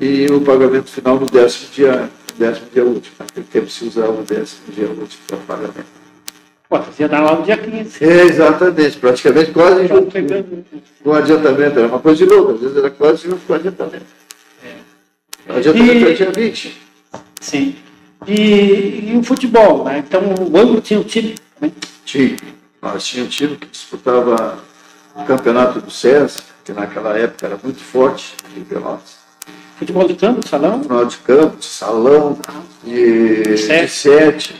[0.00, 3.16] e o pagamento final no décimo dia, décimo dia último.
[3.18, 6.04] Naquele tempo se usava o décimo dia último para pagamento.
[6.68, 8.04] Pô, fazia dar lá no dia 15.
[8.04, 10.10] É, exatamente, praticamente quase junto
[11.02, 11.78] com o adiantamento.
[11.78, 14.06] Era uma coisa de louco, às vezes era quase junto com o adiantamento.
[15.48, 16.80] O adiantamento E- era dia 20.
[17.40, 17.76] Sim.
[18.26, 19.98] E, e o futebol, né?
[19.98, 21.34] Então o ângulo tinha o time.
[21.60, 21.70] Né?
[22.04, 22.36] Tinha.
[22.80, 24.58] Nós tínhamos um time que disputava
[25.14, 29.16] o campeonato do SESC, que naquela época era muito forte, em Pelotas.
[29.78, 30.82] Futebol de campo, salão.
[30.82, 32.38] Final de campo, de salão,
[32.82, 33.90] de, de Sete.
[33.90, 34.56] sete.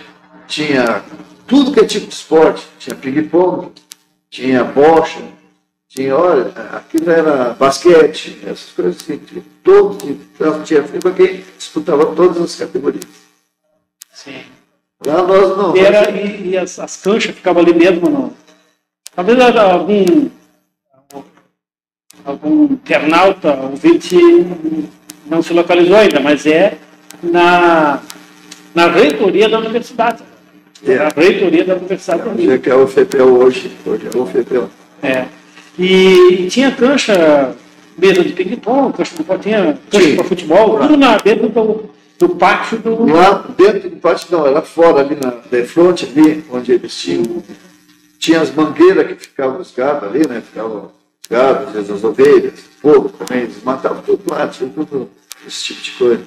[0.47, 1.03] Tinha
[1.47, 2.67] tudo que é tipo de esporte.
[2.79, 3.71] Tinha ping-pong,
[4.29, 5.21] tinha bocha,
[5.89, 9.19] tinha, olha, aquilo era basquete, essas coisas assim.
[9.19, 10.65] Tinha todo tipo.
[10.65, 13.05] Tinha FIFA que disputava todas as categorias.
[14.13, 14.43] Sim.
[15.07, 15.77] Lá nós não.
[15.77, 18.11] E, era, e, e as, as canchas ficavam ali mesmo.
[18.11, 18.33] No...
[19.15, 20.29] Talvez era algum,
[22.25, 24.17] algum internauta, ouvinte,
[25.27, 26.79] não se localizou ainda, mas é
[27.23, 28.01] na,
[28.75, 30.23] na reitoria da universidade.
[30.87, 30.97] É.
[30.97, 32.23] Na reitoria da Universidade.
[32.37, 33.73] Tinha que é o FPL hoje.
[33.87, 34.65] Hoje é o FPL.
[35.03, 35.27] É.
[35.79, 37.55] E, tinha cancha,
[37.97, 42.29] mesa de ping-pong, cancha de futebol, tinha cancha para futebol, tudo lá dentro do, do
[42.37, 43.13] pátio do.
[43.13, 47.43] Lá dentro do pátio, não, era fora, ali na de frente, ali, onde eles tinham.
[48.19, 50.41] Tinha as mangueiras que ficavam os gados ali, né?
[50.41, 50.91] Ficavam
[51.31, 55.09] gados, às vezes as ovelhas, fogo também, eles matavam tudo lá, tinha tudo
[55.47, 56.23] esse tipo de coisa.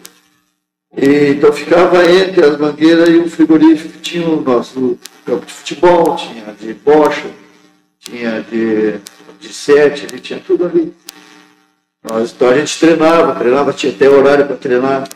[0.95, 6.15] E, então ficava entre as mangueiras e o frigorífico, tinha o nosso campo de futebol,
[6.15, 7.25] tinha de bocha,
[7.99, 8.93] tinha de,
[9.39, 10.93] de sete, tinha tudo ali.
[12.03, 15.07] Nós, então a gente treinava, treinava, tinha até horário para treinar.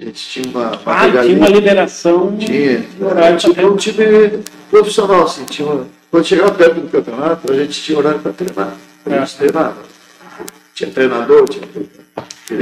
[0.00, 2.36] A gente tinha uma, uma Ah, tinha uma liberação.
[2.36, 2.84] Tinha.
[3.00, 5.44] horário Tinha pra um time profissional, assim.
[5.44, 8.76] Tinha uma- quando chegava perto do campeonato, a gente tinha horário para treinar.
[9.10, 9.82] A gente treinava.
[10.74, 11.88] Tinha treinador, tinha tudo.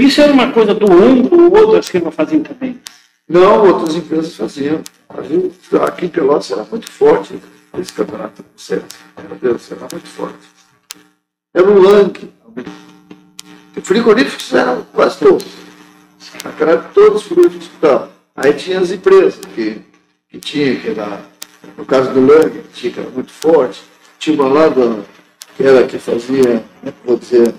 [0.00, 2.80] Isso era uma coisa do ângulo, outras que não faziam também.
[3.28, 4.82] Não, outras empresas faziam.
[5.12, 5.50] Fazia-
[5.86, 7.40] Aqui em Pelotas era muito forte
[7.78, 8.84] esse campeonato do Sesc.
[9.28, 10.38] Meu Deus, era muito forte.
[11.54, 12.32] Era um Lang.
[13.82, 15.46] Frigoríficos eram quase todos.
[16.44, 18.08] Naquela época, todos os frigoríficos disputavam.
[18.34, 19.80] Aí tinha as empresas que,
[20.28, 21.20] que tinha, que era,
[21.76, 23.82] no caso do Lang, que tinha, que era muito forte.
[24.18, 25.02] Tinha uma lá da-
[25.56, 26.62] que era que fazia,
[27.04, 27.54] vou dizer,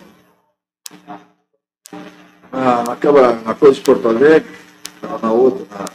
[2.51, 4.49] na, naquela, na coisa de Porto Alegre,
[5.21, 5.85] na, outra, na,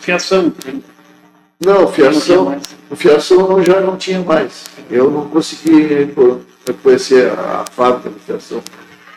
[0.00, 0.52] Fiação.
[1.64, 2.62] Não, Não fiação, mais.
[2.90, 4.64] o fiação não, já não tinha mais.
[4.90, 6.12] Eu não consegui
[6.82, 8.60] conhecer a, fábrica de fiação.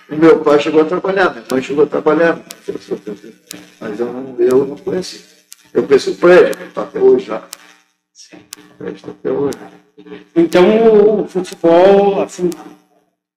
[0.07, 2.39] O meu pai chegou a trabalhar, minha mãe chegou a trabalhar
[3.79, 5.25] mas eu não, eu não conheci.
[5.73, 7.47] Eu conheci o prédio, está até hoje lá.
[8.13, 8.37] Sim.
[8.77, 9.57] Presta até hoje.
[10.35, 12.49] Então o futebol, assim,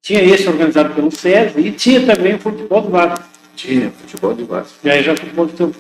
[0.03, 3.25] tinha esse organizado pelo SESI e tinha também o futebol do Vasco.
[3.55, 4.75] Tinha futebol de base.
[4.85, 5.75] E aí já futebol do teu.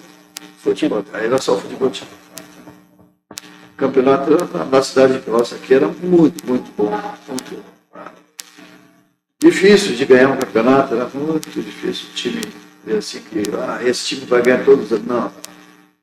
[0.58, 4.30] Futebol, aí era só futebol de O campeonato
[4.70, 6.90] na- cidade de nossa aqui era muito, muito bom.
[7.28, 7.78] Muito bom.
[9.40, 12.08] Difícil de ganhar um campeonato, era muito difícil.
[12.10, 12.40] O time,
[12.98, 15.06] assim, que ah, esse time vai ganhar todos os anos.
[15.06, 15.32] Não.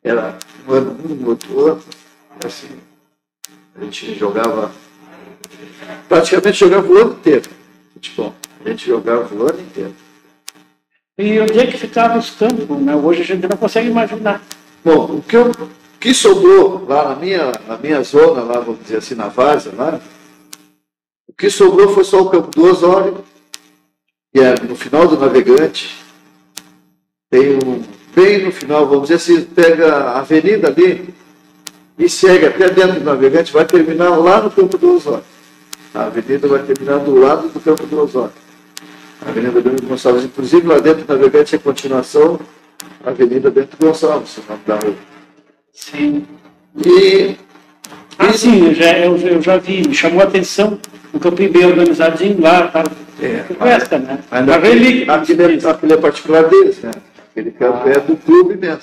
[0.01, 1.85] Era um ano um, outro outro.
[2.45, 2.69] Assim,
[3.77, 4.71] a gente jogava,
[6.07, 7.49] praticamente jogava o ano inteiro.
[7.93, 8.33] Futebol.
[8.63, 9.93] A gente jogava o ano inteiro.
[11.17, 12.67] E onde é que ficavam os campos?
[12.79, 12.95] Né?
[12.95, 14.41] Hoje a gente não consegue imaginar.
[14.83, 18.81] Bom, o que, eu, o que sobrou lá na minha, na minha zona, lá, vamos
[18.81, 19.99] dizer assim, na Várzea, lá,
[21.27, 23.23] o que sobrou foi só o campo do Osório,
[24.33, 25.95] que é no final do Navegante.
[27.29, 27.83] Tem um,
[28.15, 31.13] bem no final, vamos dizer assim, pega a avenida ali
[31.97, 35.23] e segue até dentro do Navegante, vai terminar lá no campo do Osório.
[35.93, 38.33] A avenida vai terminar do lado do campo do Osório.
[39.25, 42.39] A Avenida Bento Gonçalves, inclusive lá dentro do Navegante é continuação,
[43.03, 44.95] a Avenida Bento Gonçalves, o nome da rua.
[45.73, 46.25] Sim.
[46.85, 47.37] E
[48.19, 50.77] Ah, sim, eu já, eu, eu já vi, me chamou a atenção
[51.13, 52.83] um campinho bem organizadinho lá, tá?
[53.21, 54.19] É, festa, né?
[54.29, 55.13] Uma relíquia.
[55.13, 56.91] aquele, é, aquele é particular deles, né?
[57.31, 58.81] Aquele campo é do clube mesmo.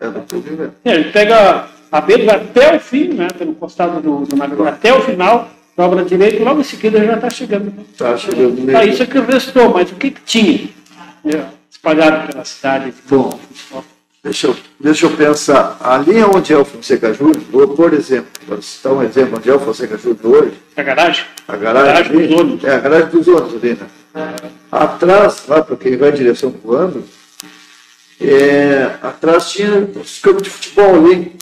[0.00, 0.74] É do clube mesmo.
[0.84, 3.28] É, ele pega a beira até o fim, né?
[3.36, 7.30] Pelo costado do, do navio, até o final, dobra direito, logo em seguida já está
[7.30, 7.72] chegando.
[7.96, 10.68] Tá chegando no Tá, isso é que restou, mas o que, que tinha?
[11.24, 12.94] É, espalhado pela cidade.
[13.08, 13.38] Bom.
[14.22, 15.78] Deixa eu, deixa eu pensar.
[15.82, 19.54] Ali onde é o Fonseca Júnior, vou, por exemplo, para citar um exemplo, onde é
[19.54, 21.24] o Fonseca Júnior hoje, A garagem?
[21.48, 22.64] a garagem, Garagem ali, dos ônibus.
[22.64, 23.86] É, a garagem dos ônibus ali, né?
[24.70, 27.02] Atrás, lá para quem vai em direção voando,
[28.20, 31.32] é, atrás tinha os campos de futebol ali.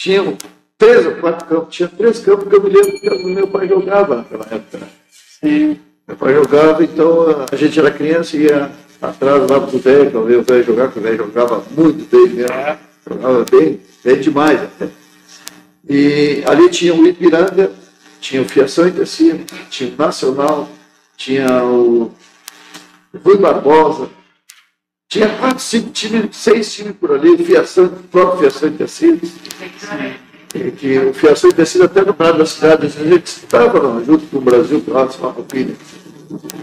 [0.00, 0.34] Tinham
[0.78, 4.16] três ou quatro campos, tinha três campos que eu me lembro que meu pai jogava
[4.16, 4.78] naquela época.
[4.78, 4.88] Né?
[5.10, 5.80] Sim.
[6.08, 8.70] Meu pai jogava, então a gente era criança e ia
[9.02, 12.34] atrás lá pro velho, para ver o velho jogar, porque o velho jogava muito bem
[12.34, 12.50] mesmo.
[12.50, 12.78] É.
[13.06, 14.88] Jogava bem, bem demais até.
[15.86, 17.70] E ali tinha o Ipiranga,
[18.22, 20.66] tinha o Fiação e Tecido, tinha o Nacional,
[21.14, 22.10] tinha o
[23.22, 24.08] Rui Barbosa,
[25.10, 29.32] tinha quatro, cinco times, seis times por ali, Fiação, o próprio Fiação e Tecidos.
[30.54, 34.00] E que o Fiação e Tecido até no Prado da cidade, a gente estava lá,
[34.04, 35.74] junto com o Brasil, com o Alto Marroquina.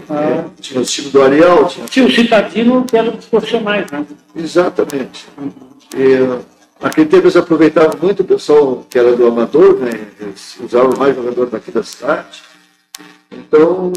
[0.08, 4.06] É, tinha os times do Ariel, tinha Tinha o Citadino, que era dos profissionais, né?
[4.34, 5.26] Exatamente.
[5.94, 6.40] E, uh,
[6.80, 10.08] naquele tempo eles aproveitavam muito o pessoal que era do amador, né?
[10.18, 12.42] Eles usavam mais jogador daqui da cidade.
[13.30, 13.92] Então,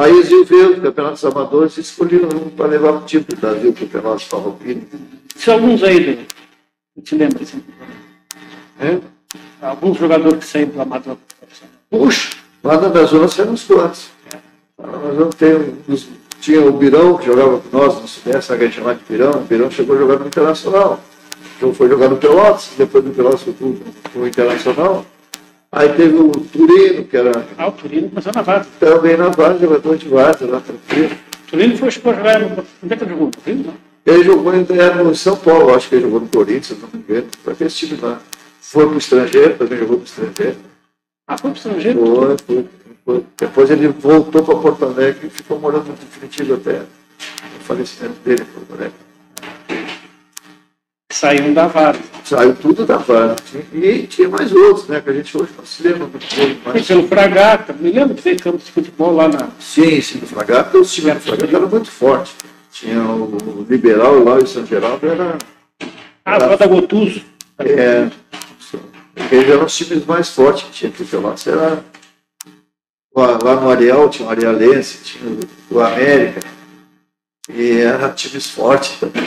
[0.00, 3.36] aí eles iam ver os campeonatos amadores e escolhiam um para levar o time do
[3.36, 4.82] Brasil, o campeonato Farroupilha.
[5.36, 6.26] Tinha alguns aí, do,
[6.96, 7.62] eu te lembro, assim,
[8.78, 9.00] Né?
[9.62, 11.16] alguns jogadores que saíram do amador.
[11.90, 14.08] Puxa, lá na zona saíram uns quantos.
[14.78, 16.08] Lá na zona tem uns-
[16.40, 19.30] tinha o Birão, que jogava com nós no Sudeste, a gente chamava de Birão.
[19.32, 21.00] O Birão chegou a jogar no Internacional.
[21.56, 23.72] Então foi jogar no Pelotas, depois do Pelotas foi pro,
[24.12, 25.06] pro Internacional.
[25.76, 28.66] Aí teve o Turino, que era Ah, o Turino começou na Vaz.
[28.78, 31.10] também na base, jogador de base, lá tranquilo.
[31.46, 32.64] O Turino foi, jogar no.
[32.82, 33.26] Onde é que ele jogou?
[33.26, 33.74] No Turino, não?
[34.06, 37.00] Ele jogou ainda era no São Paulo, acho que ele jogou no Corinthians, não me
[37.00, 37.26] engano.
[37.42, 38.20] Foi aquele time lá.
[38.60, 40.56] Foi pro estrangeiro, também jogou pro estrangeiro.
[41.26, 42.06] Ah, foi pro estrangeiro?
[42.06, 42.66] Foi, foi,
[43.04, 43.24] foi.
[43.36, 48.44] Depois ele voltou para Porto Alegre e ficou morando no definitivo até o falecimento dele
[48.44, 48.94] Porto Alegre.
[51.14, 51.96] Saíram da Vaz.
[52.24, 53.36] Saiu tudo da base.
[53.72, 55.00] E tinha mais outros, né?
[55.00, 56.58] Que a gente hoje não se lembra muito bem.
[56.64, 56.88] Mas...
[56.88, 57.72] pelo Fragata.
[57.72, 59.48] Me lembro que fez campo de futebol lá na.
[59.60, 62.34] Sim, sim, do Fragata, os times do Fragata eram muito fortes.
[62.72, 65.38] Tinha o Liberal lá o São Geraldo era.
[66.24, 67.22] Ah, o Bota Gotuso.
[67.60, 68.10] É,
[69.30, 71.46] eles eram os times mais fortes que tinha aqui pelo Pelotas.
[71.46, 71.84] Era,
[73.14, 76.40] lá, no Ariel tinha o Arealense, tinha o, o América.
[77.48, 79.22] E eram times fortes também.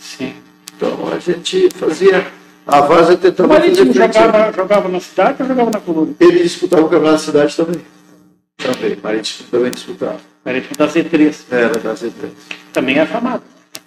[0.00, 0.34] Sim.
[0.78, 2.24] Então a gente fazia.
[2.64, 4.14] A Vaza O tentava Marítimo fazer frente.
[4.14, 6.12] jogava, jogava na cidade ou jogava na coluna?
[6.20, 7.80] Ele disputava o Campeonato da Cidade também.
[8.58, 10.20] Também, Marítimo também disputava.
[10.44, 11.36] Marítimo da Z3.
[11.50, 12.10] Era da Z3.
[12.72, 13.42] Também é afamado.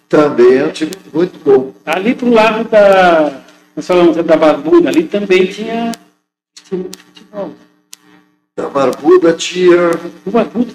[0.09, 1.73] Também é um time muito bom.
[1.85, 3.41] Ali pro lado da.
[3.75, 5.93] Nós falamos da Barbuda, ali também tinha
[6.67, 7.51] time de futebol.
[8.57, 9.91] Da Barbuda tinha.
[10.25, 10.73] O Barbuda.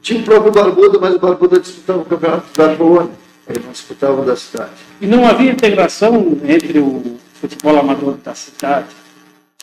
[0.00, 3.21] Tinha o próprio Barbuda, mas o Barbuda disputava o Campeonato da Colônia.
[3.48, 4.70] Não disputava o da cidade.
[5.00, 8.88] E não havia integração entre o futebol amador da cidade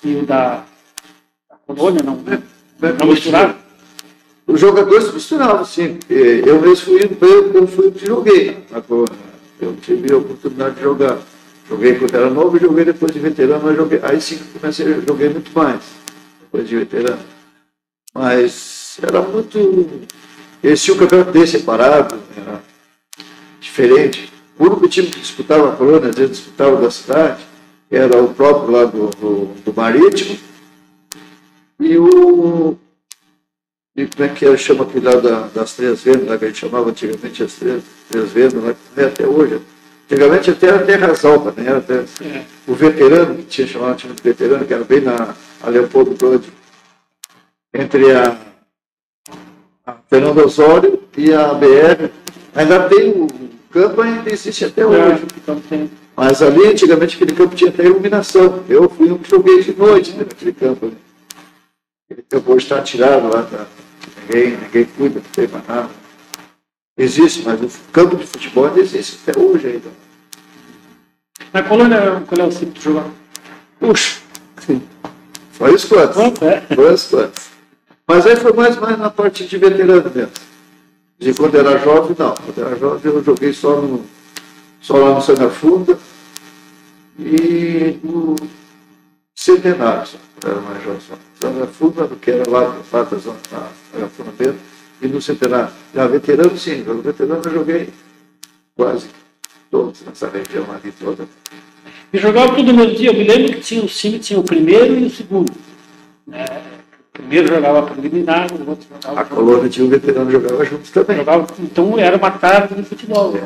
[0.03, 0.63] e o da,
[1.49, 2.21] da colônia, não,
[2.97, 3.57] não misturava?
[4.45, 5.99] Os jogadores misturavam, sim.
[6.09, 9.29] E Eu mesmo fui, eu, eu fui que joguei na colônia.
[9.61, 11.19] Eu tive a oportunidade de jogar.
[11.69, 15.29] Joguei quando era novo e joguei depois de veterano, mas joguei, aí sim comecei, joguei
[15.29, 15.81] muito mais,
[16.41, 17.21] depois de veterano.
[18.11, 20.07] Mas era muito.
[20.63, 22.59] Esse o campeonato desse separado, era
[23.79, 24.31] diferente.
[24.57, 27.43] O único time que disputava a colônia, às vezes disputava da cidade,
[27.89, 30.37] era o próprio lá do, do, do Marítimo
[31.79, 32.77] e o.
[33.95, 36.47] E como é que era, chama aquele lá da, das Três Vendas, lá que a
[36.47, 39.61] gente chamava antigamente as Três, três Vendas, lá, é até hoje.
[40.05, 41.65] Antigamente até era Terras Altas, né?
[41.67, 42.45] Era até, É.
[42.67, 46.51] o veterano, que tinha chamado time de veterano, que era bem na a Leopoldo Brode,
[47.73, 48.37] entre a,
[49.85, 52.09] a Fernando Osório e a BR.
[52.55, 53.27] Ainda tem o
[53.71, 55.23] campo, ainda existe até hoje.
[55.69, 55.89] Tem.
[56.15, 58.63] Mas ali, antigamente, aquele campo tinha até iluminação.
[58.67, 60.87] Eu fui um que joguei de noite né, naquele campo.
[60.87, 60.97] ali.
[62.05, 63.65] Aquele campo hoje está tirado lá, tá?
[64.21, 65.89] ninguém, ninguém cuida, não tem mais nada.
[66.97, 69.89] Existe, mas o campo de futebol ainda existe até hoje ainda.
[71.53, 73.05] Na colônia, qual é o ciclo de jogar?
[73.79, 74.19] Puxa.
[75.51, 76.15] Foi isso quantos?
[76.15, 76.61] Quanto é?
[76.73, 77.49] Foi isso quantos.
[78.07, 80.31] Mas aí foi mais, mais na parte de veterano mesmo.
[81.19, 82.33] De quando era jovem, não.
[82.33, 84.05] Quando era jovem eu joguei só, no,
[84.79, 85.99] só lá no Sanga Funda
[87.17, 88.35] e no
[89.35, 90.07] Centenário,
[90.43, 91.01] era mais jovem.
[91.01, 91.15] Só.
[91.41, 93.37] Sanga Funda, que era lá, lá da zona,
[94.15, 94.59] Funda mesmo,
[95.01, 95.73] e no Centenário.
[95.93, 96.83] Já veterano, sim.
[96.83, 97.89] No veterano eu joguei
[98.75, 99.07] quase
[99.69, 101.27] todos nessa região ali toda.
[102.13, 103.09] E jogava tudo no mesmo dia.
[103.09, 105.51] Eu me lembro que tinha o time, tinha o primeiro e o segundo.
[106.31, 106.58] É, o
[107.19, 109.21] primeiro jogava preliminar, o outro jogava.
[109.21, 111.17] A colônia tinha um veterano jogava juntos também.
[111.17, 113.35] jogava então era uma tarde de futebol.
[113.35, 113.45] É.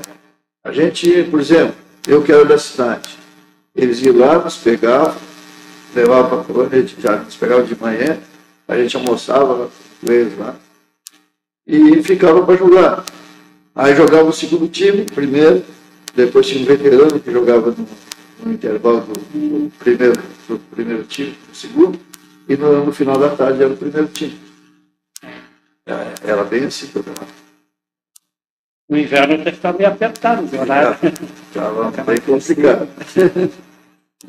[0.63, 1.75] A gente, por exemplo,
[2.07, 3.17] eu que era da cidade,
[3.75, 5.15] eles iam lá, nos pegavam,
[5.95, 8.17] levavam para a colônia, já nos pegavam de manhã,
[8.67, 10.55] a gente almoçava com eles lá
[11.65, 13.03] e ficava para jogar.
[13.75, 15.63] Aí jogava o segundo time, primeiro,
[16.15, 17.87] depois tinha um veterano que jogava no,
[18.45, 20.13] no intervalo do, do primeiro,
[20.47, 21.99] do primeiro time, do segundo,
[22.47, 24.37] e no, no final da tarde era o primeiro time.
[25.85, 27.43] Era, era bem assim, o campeonato.
[28.89, 30.97] No inverno até ficava meio apertado o horário.
[31.47, 32.87] Estava bem complicado.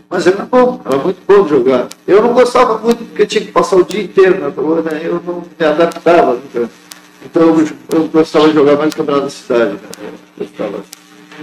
[0.08, 1.88] Mas era bom, era muito bom jogar.
[2.06, 5.40] Eu não gostava muito porque tinha que passar o dia inteiro na colônia, eu não
[5.40, 6.34] me adaptava.
[6.34, 6.68] nunca.
[7.24, 9.74] Então eu, eu gostava de jogar mais no campeonato da cidade.
[9.74, 9.80] Né?
[10.02, 10.84] Eu gostava.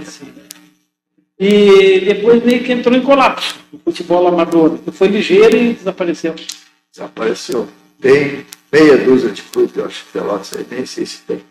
[0.00, 0.26] Assim.
[1.38, 4.78] E depois meio que entrou em colapso o futebol amador.
[4.92, 6.34] Foi ligeiro e desapareceu.
[6.92, 7.68] Desapareceu.
[8.00, 11.42] Tem meia dúzia de clubes, eu acho que Pelotas aí, nem sei se tem.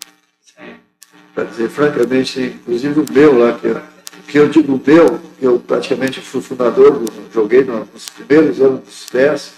[1.33, 3.81] Para dizer francamente, inclusive o meu lá, que eu,
[4.27, 9.05] que eu digo meu, eu praticamente fui fundador, do- joguei no- nos primeiros anos dos
[9.05, 9.53] TES.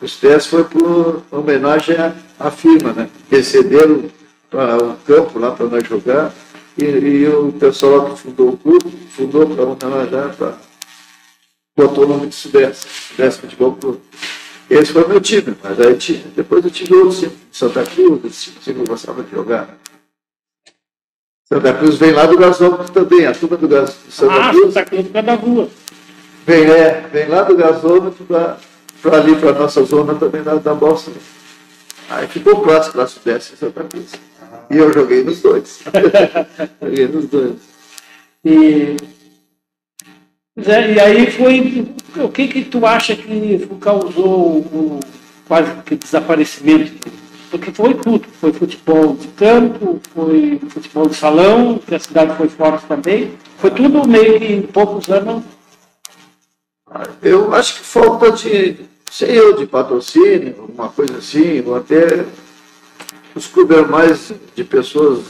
[0.00, 1.96] Os TES foi por homenagem
[2.38, 3.10] à, firma, né?
[3.28, 4.04] Que cederam
[4.48, 6.32] para o campo lá para nós jogar.
[6.78, 10.56] E, e o pessoal lá que fundou o clube, fundou para homenagear, para
[11.76, 14.00] botou o nome de Sudeste, Sudeste Futebol Clube.
[14.72, 15.98] Esse foi o meu time, mas aí
[16.34, 19.76] depois eu tive outros times, Santa Cruz, esse time que eu gostava de jogar.
[21.46, 24.72] Santa Cruz vem lá do gasômetro também, a turma do, gas, do Santa Ah, Cruz
[24.72, 25.68] Santa Cruz da rua.
[26.46, 28.56] vem, é, vem lá do gasômetro para
[29.18, 31.10] ali, para a nossa zona também da, da Bolsa.
[32.08, 34.12] Aí ficou clássico lá Sudeste e Santa Cruz.
[34.70, 35.80] E eu joguei nos dois.
[36.80, 37.56] joguei nos dois.
[38.42, 38.96] E,
[40.56, 41.94] e aí foi.
[42.16, 45.00] O que que tu acha que causou o
[45.48, 47.10] quase que desaparecimento?
[47.50, 48.26] Porque foi tudo.
[48.40, 53.32] Foi futebol de campo, foi futebol de salão, que a cidade foi forte também.
[53.58, 55.42] Foi tudo meio que em poucos anos.
[57.22, 58.76] Eu acho que falta de,
[59.10, 62.26] sei eu, de patrocínio, alguma coisa assim, ou até
[63.34, 65.24] os clubes mais de pessoas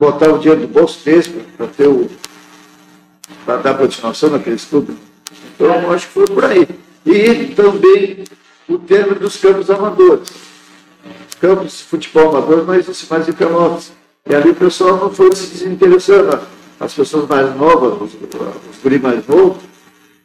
[0.00, 2.08] botar o dinheiro do bolso deles para ter o.
[3.44, 4.96] para dar continuação naqueles clubes.
[5.54, 6.66] Então acho que foi por aí.
[7.06, 8.24] E também
[8.68, 10.28] o termo dos campos amadores.
[11.40, 13.92] Campos de futebol amador não existe mais em Pelotas.
[14.28, 16.40] E ali o pessoal não foi se desinteressando.
[16.80, 19.62] As pessoas mais novas, os, os guri mais novos,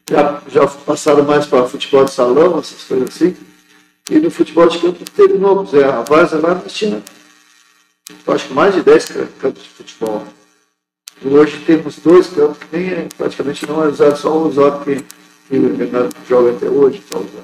[0.10, 3.36] já, já passaram mais para futebol de salão, essas coisas assim.
[4.12, 5.00] E no futebol de campo
[5.40, 5.74] novos.
[5.74, 7.02] É, a Vaza lá tinha,
[8.28, 10.24] eu acho que mais de 10 ca- campos de futebol.
[11.26, 14.96] Hoje temos dois campos que nem é, praticamente não é usado, só o usado que,
[15.50, 17.02] que o Renato joga até hoje.
[17.12, 17.44] Só usado.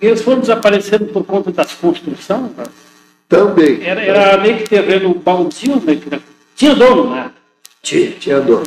[0.00, 2.50] E eles foram desaparecendo por conta das construções.
[2.56, 2.64] né?
[3.28, 3.82] Também.
[3.82, 6.20] Era, era meio que terreno baldio, que,
[6.56, 7.30] tinha dono, né?
[7.82, 8.64] Tinha, tinha dono.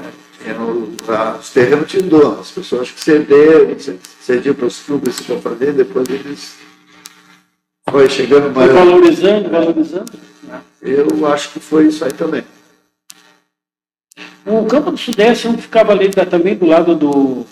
[0.48, 2.40] O- a- os terrenos tinham dono.
[2.40, 3.76] As pessoas que cederam,
[4.22, 6.56] cediam para os clubes para fazer, depois eles
[7.90, 8.72] foi chegando Foi mais.
[8.74, 10.12] valorizando, valorizando.
[10.44, 10.62] né?
[10.82, 12.44] Eu acho que foi isso aí também.
[14.48, 17.46] O campo do Sudeste, onde ficava ali tá também do lado do,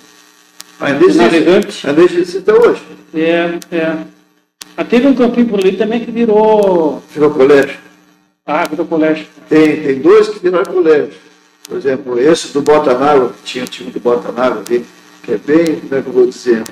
[0.80, 2.82] Ainda existe, ainda existe até hoje.
[3.14, 3.98] É, é.
[4.76, 7.02] Mas teve um campinho por ali também que virou.
[7.14, 7.78] Virou colégio.
[8.46, 9.26] Ah, virou colégio.
[9.48, 11.14] Tem, tem dois que viraram colégio.
[11.68, 14.86] Por exemplo, esse do Botanágua, que tinha o time do Botanágua ali,
[15.24, 16.64] que é bem, como é que eu vou dizer?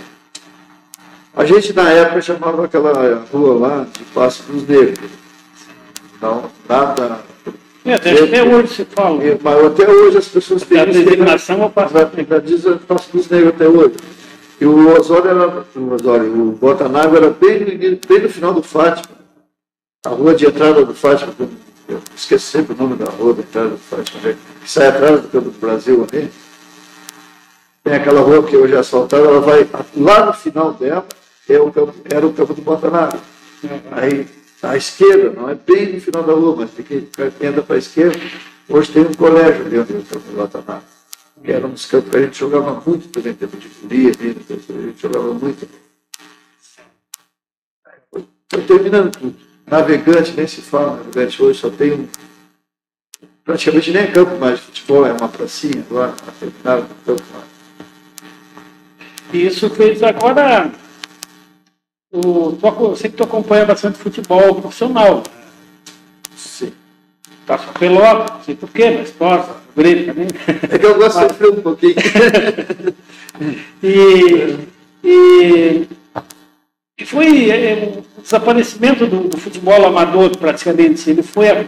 [1.35, 5.09] A gente na época chamava aquela rua lá de Passo dos Negros.
[6.21, 6.51] Não,
[7.85, 9.23] É, até, até hoje se fala.
[9.23, 11.93] E- Mas até hoje as pessoas têm A que- designação o Passo.
[11.95, 13.95] Já diz o Passo dos Negros até hoje.
[14.61, 19.15] E o Osório era, o Osório, o Botanágua era bem bem no final do Fátima.
[20.05, 21.33] A rua de entrada do Fátima,
[21.89, 24.35] eu esqueci sempre o nome da rua de entrada do Fátima, né?
[24.61, 26.29] que sai atrás do Campo do Brasil ali.
[27.83, 29.67] Tem aquela rua que hoje é asfaltada, ela vai
[29.97, 31.05] lá no final dela,
[31.49, 33.19] é o campo, era o campo do Botanágua.
[33.91, 34.25] Aí,
[34.63, 37.09] à esquerda, não é bem no final da rua, mas quem
[37.47, 38.17] anda para a esquerda.
[38.69, 40.83] Hoje tem um colégio ali onde o campo do Botanágua.
[41.43, 44.23] Que era um dos campos que a gente jogava muito também, tempo de folia, a
[44.23, 45.67] gente jogava muito.
[48.09, 49.35] Foi, terminando tudo.
[49.67, 52.07] Navegante, nem se fala, navegante hoje só tem um.
[53.43, 57.43] Praticamente nem é campo mais de futebol, é uma pracinha agora, terminaram o campo lá.
[59.33, 60.71] E isso fez agora.
[62.13, 65.23] Tu, aco- eu sei que tu acompanha bastante futebol profissional.
[66.35, 66.71] Sim.
[67.47, 70.27] Passa o pelota, não sei porquê, mas torce, grita também.
[70.69, 71.95] É que eu gosto de sofrer um pouquinho.
[73.81, 74.59] E,
[75.03, 75.87] e,
[76.99, 81.09] e foi é, o desaparecimento do, do futebol amador, praticamente.
[81.09, 81.65] Ele foi, a-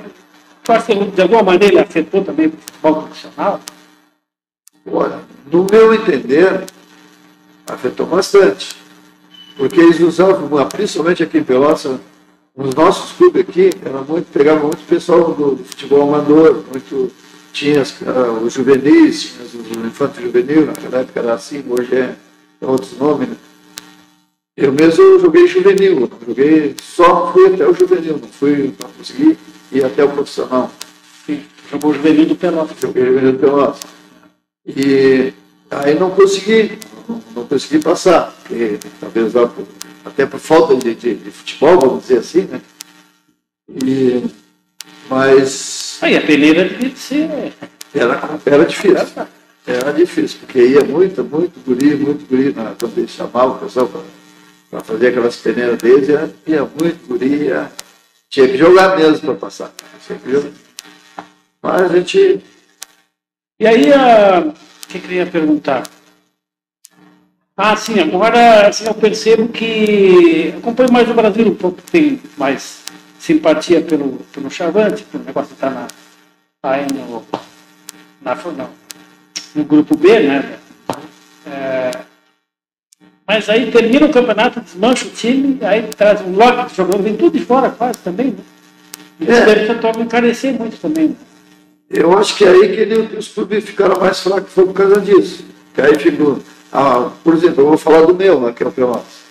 [0.63, 0.71] tu
[1.09, 3.59] que de alguma maneira ele afetou também o futebol profissional?
[4.85, 5.19] Olha,
[5.51, 6.65] no meu entender,
[7.65, 8.75] afetou bastante.
[9.57, 11.99] Porque eles usavam, principalmente aqui em Pelotas,
[12.57, 17.11] nos nossos clubes aqui, era muito, pegava muito pessoal do, do futebol amador, muito,
[17.53, 21.95] tinha as, ah, os juvenis, tinha os- o infanto juvenil, naquela época era assim, hoje
[21.95, 22.15] é,
[22.61, 23.29] é outros nomes.
[23.29, 23.35] Né?
[24.57, 29.37] Eu mesmo joguei juvenil, joguei, só fui até o juvenil, não fui, não consegui
[29.71, 30.71] ir até o profissional.
[31.25, 32.77] Sim, jogou juvenil do Pelotas.
[32.79, 33.81] Joguei no Pelotas.
[34.65, 35.33] E
[35.69, 36.77] aí não consegui,
[37.07, 39.67] não, não consegui passar, porque talvez lá por-
[40.05, 42.61] até por falta de, de- de futebol, vamos dizer assim, né?
[43.83, 44.23] E,
[45.09, 47.53] mas Aí a peneira devia de ser.
[47.93, 49.27] era, era difícil.
[49.67, 53.89] Era difícil, porque ia muito, muito guri, muito guri, na, quando eles chamavam o pessoal
[54.69, 57.71] para fazer aquelas peneiras deles, ia, ia muito guri, ia-
[58.29, 59.73] tinha que jogar mesmo para passar.
[60.05, 60.51] Tinha que jogar.
[61.63, 62.43] Mas a gente
[63.59, 64.39] E aí, a...
[64.41, 65.83] o que eu queria perguntar?
[67.57, 72.83] Ah, sim, agora assim, eu percebo que acompanho mais o Brasil, um pouco tem mais
[73.17, 75.87] simpatia pelo, pelo Chavante, que o negócio está na,
[76.61, 77.23] tá aí no,
[78.21, 78.69] na, no,
[79.55, 80.59] no grupo B, né?
[81.47, 81.91] É,
[83.25, 87.15] mas aí termina o campeonato, desmancha o time, aí traz um lote de jogadores, vem
[87.15, 88.43] tudo de fora quase também, né?
[89.21, 89.45] Isso É.
[89.45, 91.07] deve torna encarecer muito também.
[91.09, 91.15] Né?
[91.89, 94.99] Eu acho que é aí que ele- os clubes ficaram mais fracos foi por causa
[94.99, 95.45] disso.
[95.73, 96.39] Que aí ficou.
[96.77, 99.23] Ah, por exemplo, eu vou falar do meu, né, que é o Pelotas.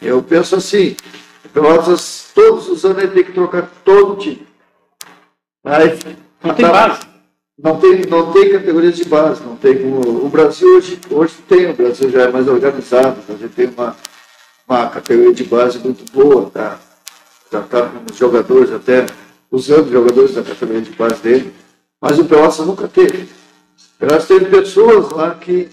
[0.00, 0.96] Eu penso assim,
[1.44, 4.46] o Pelotas, todos os anos ele tem que trocar todo o time.
[5.64, 5.98] Aí,
[6.42, 7.00] Não tem tá- base.
[7.60, 10.24] Não tem, não tem categorias de base, não tem como.
[10.24, 13.96] O Brasil hoje, hoje tem, o Brasil já é mais organizado, a gente tem uma,
[14.68, 16.78] uma categoria de base muito boa, tá?
[17.50, 19.06] Já está com os jogadores até,
[19.50, 21.52] usando jogadores da categoria de base dele,
[22.00, 23.24] mas o Pelotas nunca teve.
[23.24, 25.68] O Pelotas teve pessoas lá que,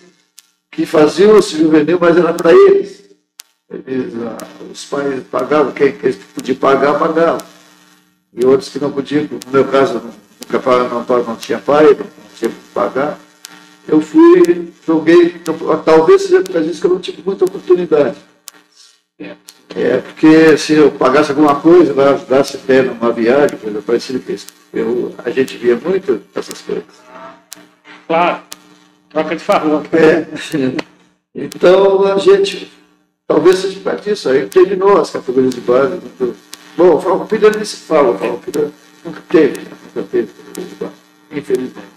[0.75, 3.03] que faziam esse juvenil, mas era para eles.
[3.87, 4.37] Eles, ah,
[4.71, 7.37] Os pais pagavam, quem, quem podia pagar, pagava.
[8.33, 10.01] E outros que não podiam, no meu caso,
[10.51, 12.05] nunca não, não, tinha pai, não
[12.35, 13.17] tinha que pagar.
[13.87, 15.41] Eu fui, joguei,
[15.85, 18.17] talvez seja por disso que eu não tive muita oportunidade.
[19.17, 24.47] É, porque se eu pagasse alguma coisa, lá, ajudasse até numa viagem, coisa parecida isso.
[24.73, 26.83] Eu, a gente via muito essas coisas.
[28.07, 28.54] Claro.
[29.09, 29.83] Troca de farrão.
[29.93, 30.25] É.
[31.33, 32.71] Então a gente,
[33.27, 35.89] talvez seja por disso, aí terminou as categorias de base.
[35.97, 36.35] Muito...
[36.77, 38.71] Bom, o Farroupilha nem se fala, o Farroupilha
[39.03, 40.93] nunca teve, nunca teve categoria de base,
[41.31, 41.87] infelizmente.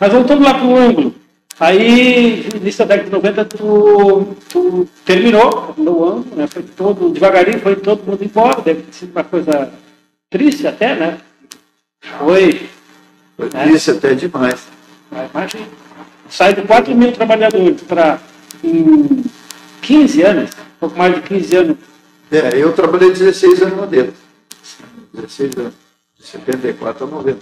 [0.00, 1.14] Mas voltando lá para o ângulo.
[1.60, 6.46] Aí, no início da década de 90, tu, tu terminou, terminou o ângulo, né?
[6.46, 8.60] Foi todo, devagarinho, foi todo mundo embora.
[8.62, 9.72] Deve ter sido uma coisa
[10.30, 11.18] triste até, né?
[12.20, 12.68] Foi,
[13.36, 13.64] Foi É.
[13.66, 14.68] triste até demais.
[15.10, 15.66] imagina.
[16.30, 18.20] Sai de 4 mil trabalhadores para
[18.62, 19.24] em
[19.82, 21.76] 15 anos, pouco mais de 15 anos.
[22.30, 24.14] É, eu trabalhei 16 anos lá dentro.
[25.14, 25.74] 16 anos.
[26.18, 27.38] De 74 a 90.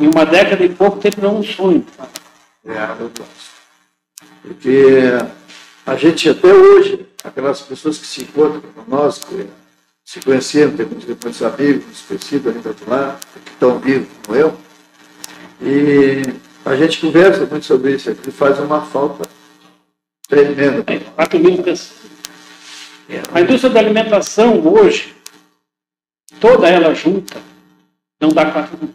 [0.00, 1.84] Em uma década e pouco terminou um sonho.
[2.66, 3.58] É, eu gosto.
[4.42, 5.12] Porque
[5.86, 9.46] a gente até hoje, aquelas pessoas que se encontram com nós, que
[10.04, 14.56] se conheceram, tem muitos, amigos, conhecidos ainda de lá, que estão vivos como eu,
[15.60, 16.22] e
[16.68, 19.28] a gente conversa muito sobre isso, aqui faz uma falta
[20.28, 20.84] tremenda.
[20.86, 22.10] É, 4 mil pessoas.
[23.32, 25.16] A indústria da alimentação hoje,
[26.38, 27.40] toda ela junta,
[28.20, 28.94] não dá 4 mil.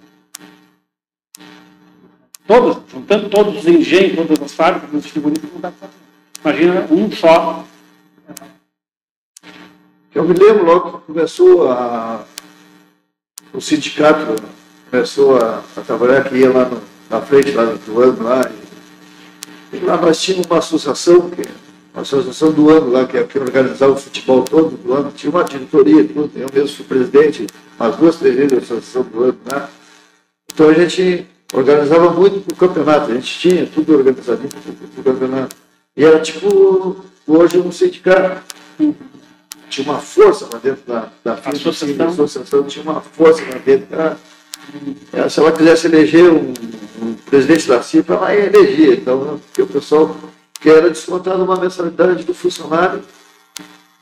[2.46, 6.04] Todas, juntando todos os engenhos, todas as fábricas, os distribuidores, não dá 4 mil.
[6.44, 7.66] Imagina um só.
[10.14, 12.24] Eu me lembro logo que começou a,
[13.52, 14.36] o sindicato
[14.92, 18.52] começou a, a trabalhar, que ia lá no, na frente lá do ano lá,
[19.72, 21.44] e, e lá nós tínhamos uma associação, que,
[21.94, 25.44] uma associação do ano lá, que, que organizava o futebol todo do ano, tinha uma
[25.44, 27.46] diretoria, tudo, eu mesmo fui presidente,
[27.80, 29.70] umas duas, três vezes da associação do ano lá.
[30.52, 35.56] Então a gente organizava muito o campeonato, a gente tinha tudo organizadinho para o campeonato.
[35.96, 38.42] E era tipo hoje um sindicato.
[39.70, 42.08] Tinha uma força lá dentro da, da FIA, Associação.
[42.08, 43.88] associação tinha uma força lá dentro.
[43.92, 44.18] Era,
[45.12, 46.54] era, se ela quisesse eleger um,
[47.04, 49.00] um presidente da CIPA, ela ia eleger.
[49.00, 50.16] Então, porque o pessoal
[50.60, 53.02] que era descontado uma mensalidade do funcionário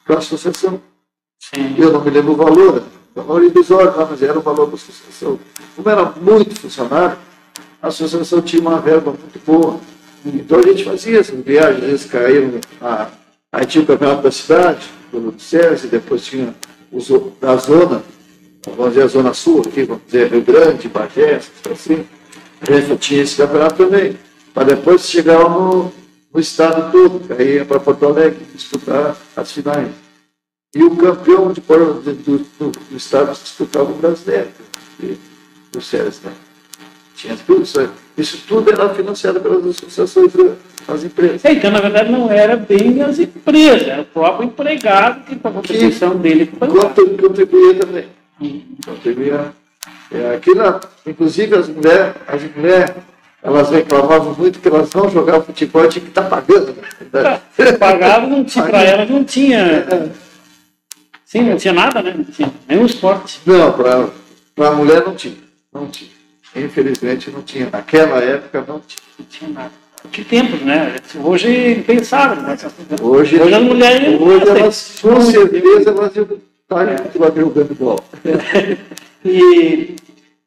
[0.06, 0.80] para a associação.
[1.40, 1.76] Sim.
[1.78, 2.84] Eu não me lembro o valor,
[3.16, 5.40] o valor irrisório, não, mas era o valor da associação.
[5.76, 7.18] Como era muito funcionário,
[7.82, 9.80] a associação tinha uma verba muito boa.
[10.24, 12.52] Então a gente fazia essas viagens, eles caíam.
[12.80, 13.10] A,
[13.52, 16.54] aí tinha o campeonato da cidade, pelo SESI, depois tinha
[16.92, 18.04] os, da zona,
[18.76, 21.42] vamos dizer a Zona Sul, aqui, vamos dizer Rio Grande, Bagé,
[21.72, 22.06] assim.
[22.62, 24.18] A gente tinha esse campeonato também,
[24.54, 25.92] para depois chegar no,
[26.34, 29.90] no estado todo, que aí ia para Porto Alegre disputar as finais.
[30.74, 34.50] E o campeão de, do, do, do, do estado disputava o brasileiro,
[35.72, 36.32] do SESI, né?
[37.16, 37.90] Tinha tudo isso aí.
[38.18, 40.32] Isso tudo era financiado pelas associações
[40.88, 41.46] das empresas.
[41.46, 45.48] É, Então, na verdade, não era bem as empresas, era o próprio empregado que, com
[45.48, 46.90] a contribuição dele, que pagava.
[46.90, 48.06] Contribuía também.
[48.86, 49.54] Contribuía.
[50.14, 52.96] É, aqui na, inclusive as mulheres, as mulheres,
[53.42, 56.76] elas reclamavam muito que elas não jogavam futebol, tinha que estar pagando.
[57.14, 57.72] Né?
[57.80, 60.12] Pagava, não tinha, para elas não tinha.
[61.26, 62.14] Sim, não tinha nada, né?
[62.16, 63.40] Não tinha nenhum esporte.
[63.46, 65.38] Não, para a mulher não tinha.
[65.74, 66.12] Não tinha.
[66.54, 67.70] Infelizmente não tinha.
[67.72, 69.02] Naquela época não tinha.
[69.18, 69.72] Não tinha nada.
[70.12, 70.96] Que tempos, né?
[71.24, 72.44] Hoje é impensável.
[72.44, 72.58] Né?
[73.02, 74.20] Hoje, Hoje as mulheres.
[74.20, 76.28] hoje elas, com certeza, elas iam
[77.20, 77.30] lá
[77.76, 78.04] bola.
[79.24, 79.96] E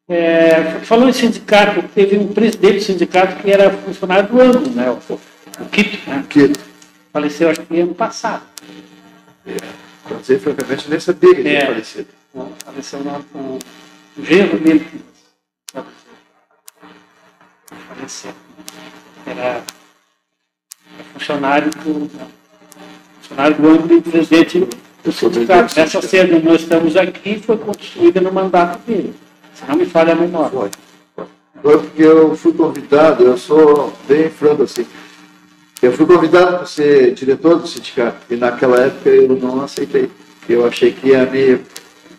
[0.08, 4.90] é, falando em sindicato, teve um presidente do sindicato que era funcionário do ângulo, né?
[4.90, 6.24] O, o Quito, né?
[6.28, 6.52] Que,
[7.12, 8.42] Faleceu acho que ano passado.
[10.02, 11.66] para dizer francamente, nem sabia que ele É.
[11.66, 12.08] falecido.
[12.64, 13.58] Faleceu o
[14.20, 14.86] genro dele.
[17.88, 18.34] Faleceu.
[19.26, 19.62] Era,
[21.12, 22.10] funcionário do,
[23.22, 24.68] funcionário do presidente do sindicato.
[25.06, 29.14] Essa onde nós estamos aqui foi construída no mandato dele.
[29.54, 30.50] Se não me falha a memória.
[30.50, 30.70] Foi.
[31.62, 34.86] Foi porque eu fui convidado, eu sou bem franco assim.
[35.82, 40.10] Eu fui convidado para ser diretor do sindicato e naquela época eu não aceitei.
[40.48, 41.60] Eu achei que ia me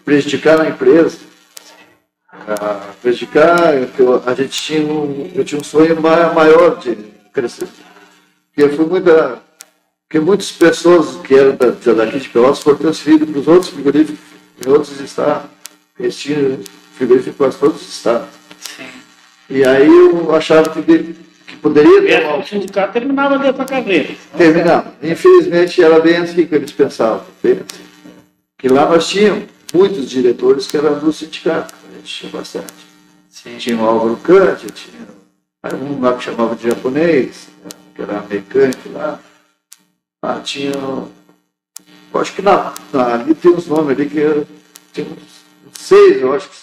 [0.03, 1.17] prejudicar na empresa.
[2.31, 6.95] Ah, prejudicar, eu, a gente tinha um, eu tinha um sonho ma- maior de
[7.33, 7.67] crescer.
[8.53, 9.41] Porque eu fui muita,
[10.07, 14.19] porque muitas pessoas que eram da, daqui de Pelotas foram transferidas para os outros frigoríficos
[14.65, 15.49] em outros estados.
[15.99, 16.59] Eles tinham
[16.95, 18.27] frigorífico para todos os estados.
[18.59, 18.85] Sim.
[19.49, 21.15] E aí eu achava que, de-
[21.47, 24.09] que poderia uma, o sindicato terminava dentro da carreira.
[24.37, 24.93] terminar.
[25.01, 27.25] Infelizmente era bem assim que eles pensavam.
[27.41, 27.83] Bem assim.
[28.57, 31.73] Que lá nós tínhamos muitos diretores que eram do sindicato.
[31.91, 32.73] A gente tinha bastante.
[33.29, 33.57] Sim.
[33.57, 35.07] Tinha o Álvaro Cante, tinha
[35.63, 37.47] aí um lá que chamava de japonês,
[37.95, 39.19] que era mecânico lá.
[40.27, 40.71] Ah, tinha.
[40.71, 44.47] eu acho que na, na- ali tem uns nomes ali que era-
[44.91, 46.55] tinha uns seis, eu acho que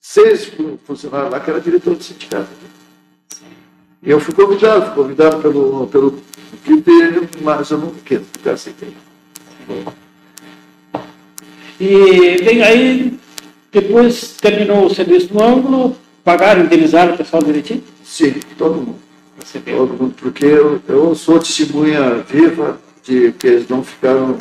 [0.00, 0.50] seis
[0.86, 2.48] funcionários lá que era diretor do sindicato.
[4.02, 6.22] E eu fui convidado, fui convidado pelo, pelo
[6.64, 8.96] critério, mas eu não quis, nunca aceitei.
[11.78, 13.18] E bem, aí,
[13.70, 17.84] depois terminou o serviço no ângulo, pagaram, indenizaram o pessoal direitinho?
[18.04, 19.09] Sim, todo mundo.
[19.98, 24.36] Mundo, porque eu, eu sou testemunha viva de que eles não ficaram.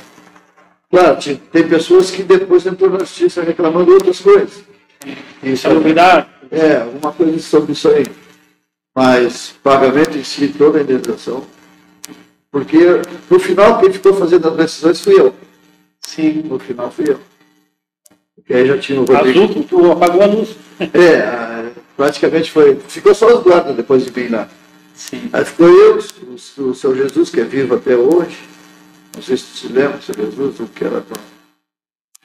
[0.89, 1.17] Claro,
[1.51, 4.63] tem pessoas que depois entrou na justiça reclamando outras coisas.
[5.43, 6.27] Isso é, Salubridade.
[6.51, 8.05] é, alguma coisa sobre isso aí.
[8.95, 11.43] Mas pagamento em si, toda a indenização.
[12.51, 12.77] Porque
[13.29, 15.33] no final quem ficou fazendo as decisões fui eu.
[16.01, 16.43] Sim.
[16.43, 17.19] No final fui eu.
[18.35, 19.43] Porque aí já tinha o Rodrigo.
[19.43, 20.55] Azul, tu apagou a luz.
[20.79, 22.79] É, praticamente foi.
[22.87, 24.49] Ficou só os guardas depois de mim lá.
[24.99, 25.29] Sim.
[25.31, 28.37] Aí ficou eu, o, o seu Jesus, que é vivo até hoje.
[29.15, 31.01] Não sei se tu se lembra, o seu Jesus, o que era.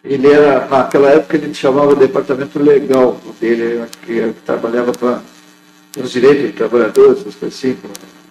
[0.02, 5.22] Ele era, naquela época, ele chamava departamento legal dele, que, que trabalhava para
[5.96, 7.78] os direitos dos trabalhadores, essas coisas assim,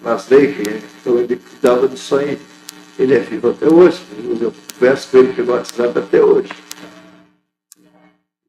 [0.02, 2.38] com as leis, que, então ele cuidava disso aí.
[2.98, 3.98] Ele é vivo até hoje,
[4.40, 6.50] eu converso com ele pelo WhatsApp até hoje.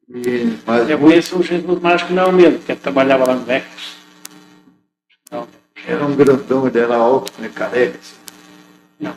[0.08, 3.44] E, mas Eu conheço o Jesus Mágico não é o mesmo, que trabalhava lá no
[3.44, 3.96] Vecos.
[5.86, 7.98] Era um grandão, ele era alto, né, careca.
[7.98, 8.16] assim.
[8.98, 9.14] não,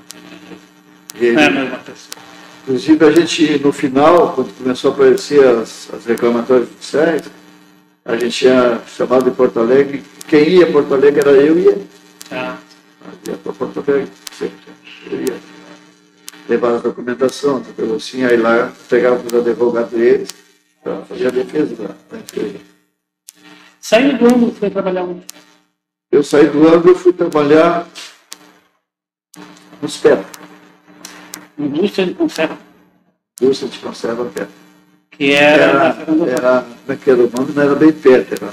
[1.20, 2.15] E não é a ele, mesma pessoa.
[2.63, 7.24] Inclusive, a gente, no final, quando começou a aparecer as, as reclamatórias judiciais,
[8.05, 10.03] a gente tinha chamado de Porto Alegre.
[10.28, 11.89] Quem ia a Porto Alegre era eu e ele.
[12.30, 12.59] Tá.
[13.28, 14.57] ia para Porto Alegre, sempre.
[15.09, 15.36] Eu ia
[16.47, 20.30] levar a documentação, tudo assim, aí lá pegava os advogados deles
[20.84, 22.59] para fazer a defesa da, da empresa.
[23.80, 25.26] Saindo do ano, foi trabalhar onde?
[26.12, 27.88] Eu saí do ângulo e fui trabalhar
[29.82, 30.20] nos pés,
[31.57, 32.57] Indústria de conserva,
[33.41, 34.47] indústria de conserva pé.
[35.12, 37.53] que era, Era, era, como é que era o nome?
[37.53, 38.51] Não era bem perto, era.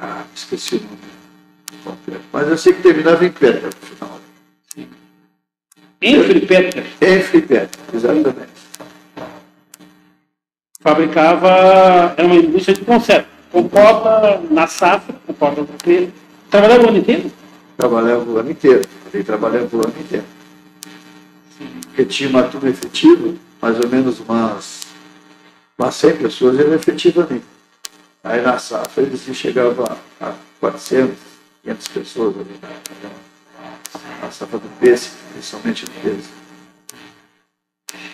[0.00, 1.10] Ah, esqueci o nome.
[2.32, 4.20] Mas eu sei que terminava em Petra no final.
[6.02, 8.50] Em Filipetra, Em Flipeta, exatamente.
[10.80, 13.28] fabricava, era uma indústria de conserva.
[13.50, 16.12] Compota na safra, do treino.
[16.48, 17.32] Trabalhava o ano inteiro?
[17.76, 18.82] Trabalhava o ano inteiro.
[19.12, 20.24] Ali trabalhava o ano inteiro.
[21.84, 24.82] Porque tinha uma turma efetiva, mais ou menos umas,
[25.78, 27.44] umas 100 pessoas eram efetivamente.
[28.22, 31.16] Aí na safra eles chegavam a, a 400,
[31.62, 36.40] 500 pessoas ali na, na safra do pêssego, principalmente do pêssego.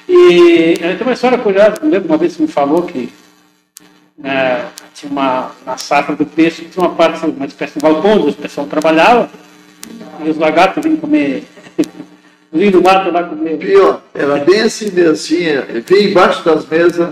[0.09, 3.13] E tem uma história curiosa, eu lembro uma vez que me falou que
[4.23, 4.65] eh,
[4.97, 8.35] tinha uma, na safra do peixe, tinha uma parte, uma espécie de balcão onde o
[8.35, 9.29] pessoal trabalhava,
[10.25, 11.45] e os lagartos vinham comer,
[12.51, 13.59] vinham do mato lá comer.
[13.59, 17.11] Pior, era bem assim mesmo, assim, é, vinha embaixo das mesas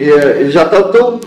[0.00, 1.20] e, é, e já estavam tão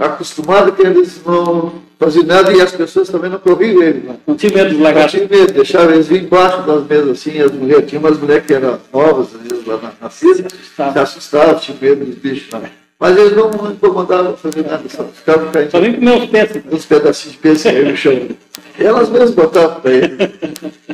[0.00, 4.04] acostumados que eles não faziam nada e as pessoas também não corriam eles.
[4.04, 4.16] Né?
[4.26, 5.12] Não tinha medo dos Não lagartos.
[5.12, 8.52] tinha medo, deixavam eles vir embaixo das mesas assim, as mulheres, tinha umas mulheres que
[8.52, 10.92] eram novas às vezes, lá na, na Se assustavam.
[10.92, 12.60] se assustavam, tinham medo dos bichos lá.
[13.00, 16.62] Mas eles não incomodavam fazer nada, só ficavam caindo Só vem comer os peixes.
[16.70, 18.12] uns pedacinhos de peixe aí no chão.
[18.12, 20.18] E elas mesmas botavam para eles.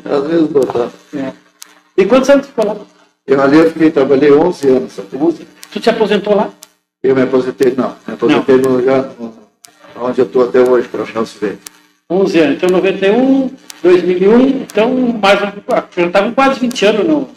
[0.04, 0.92] Elas mesmas botavam.
[1.16, 1.32] É.
[1.96, 2.76] E quantos anos ficou lá?
[3.26, 4.92] Eu ali eu fiquei, trabalhei 11 anos.
[4.92, 5.08] sabe?
[5.72, 6.50] Tu te aposentou lá?
[7.02, 7.96] Eu me aposentei, não.
[8.06, 9.10] Me aposentei no lugar
[9.96, 11.58] onde eu estou até hoje, para o Nelson Verde.
[12.10, 12.56] 11 anos.
[12.56, 13.50] Então, 91,
[13.82, 14.90] 2001, então,
[15.20, 15.52] mais um,
[15.96, 17.28] já estava com quase 20 anos no.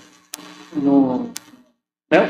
[0.76, 1.30] no
[2.12, 2.30] né?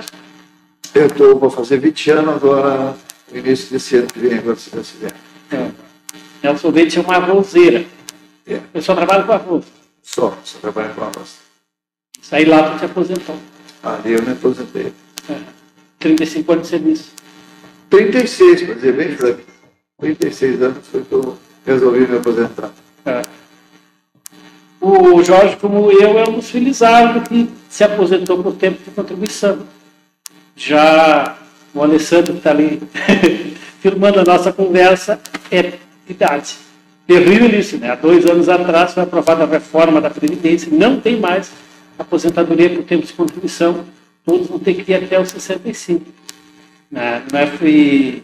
[0.93, 2.95] Eu tô, vou fazer 20 anos agora,
[3.31, 5.13] no início desse ano que vem, agora se Deus quiser.
[5.51, 5.71] É.
[6.43, 7.85] Nelson Leite tinha uma arrozeira.
[8.45, 8.59] É.
[8.73, 9.65] Eu só trabalho com arroz.
[10.01, 11.37] Só, só trabalho com arroz.
[12.21, 13.35] Saí lá para te aposentar.
[13.83, 14.93] Ali eu me aposentei.
[15.29, 15.39] É.
[15.99, 17.11] 35 anos de serviço.
[17.89, 19.41] 36, para dizer bem franco.
[19.99, 22.71] 36 anos foi que eu resolvi me aposentar.
[23.05, 23.21] É.
[24.79, 29.59] O Jorge, como eu, é um dos felizardos que se aposentou por tempo de contribuição.
[30.57, 31.37] Já
[31.73, 32.81] o Alessandro que está ali
[33.79, 35.19] filmando a nossa conversa
[35.51, 35.73] é
[36.09, 36.55] idade.
[37.05, 37.91] Terrível isso, né?
[37.91, 41.51] Há dois anos atrás foi aprovada a reforma da Previdência, não tem mais
[41.97, 43.85] aposentadoria por tempo de contribuição,
[44.25, 46.03] todos vão ter que ir até os 65.
[46.91, 47.23] Né?
[47.31, 48.23] Não é, e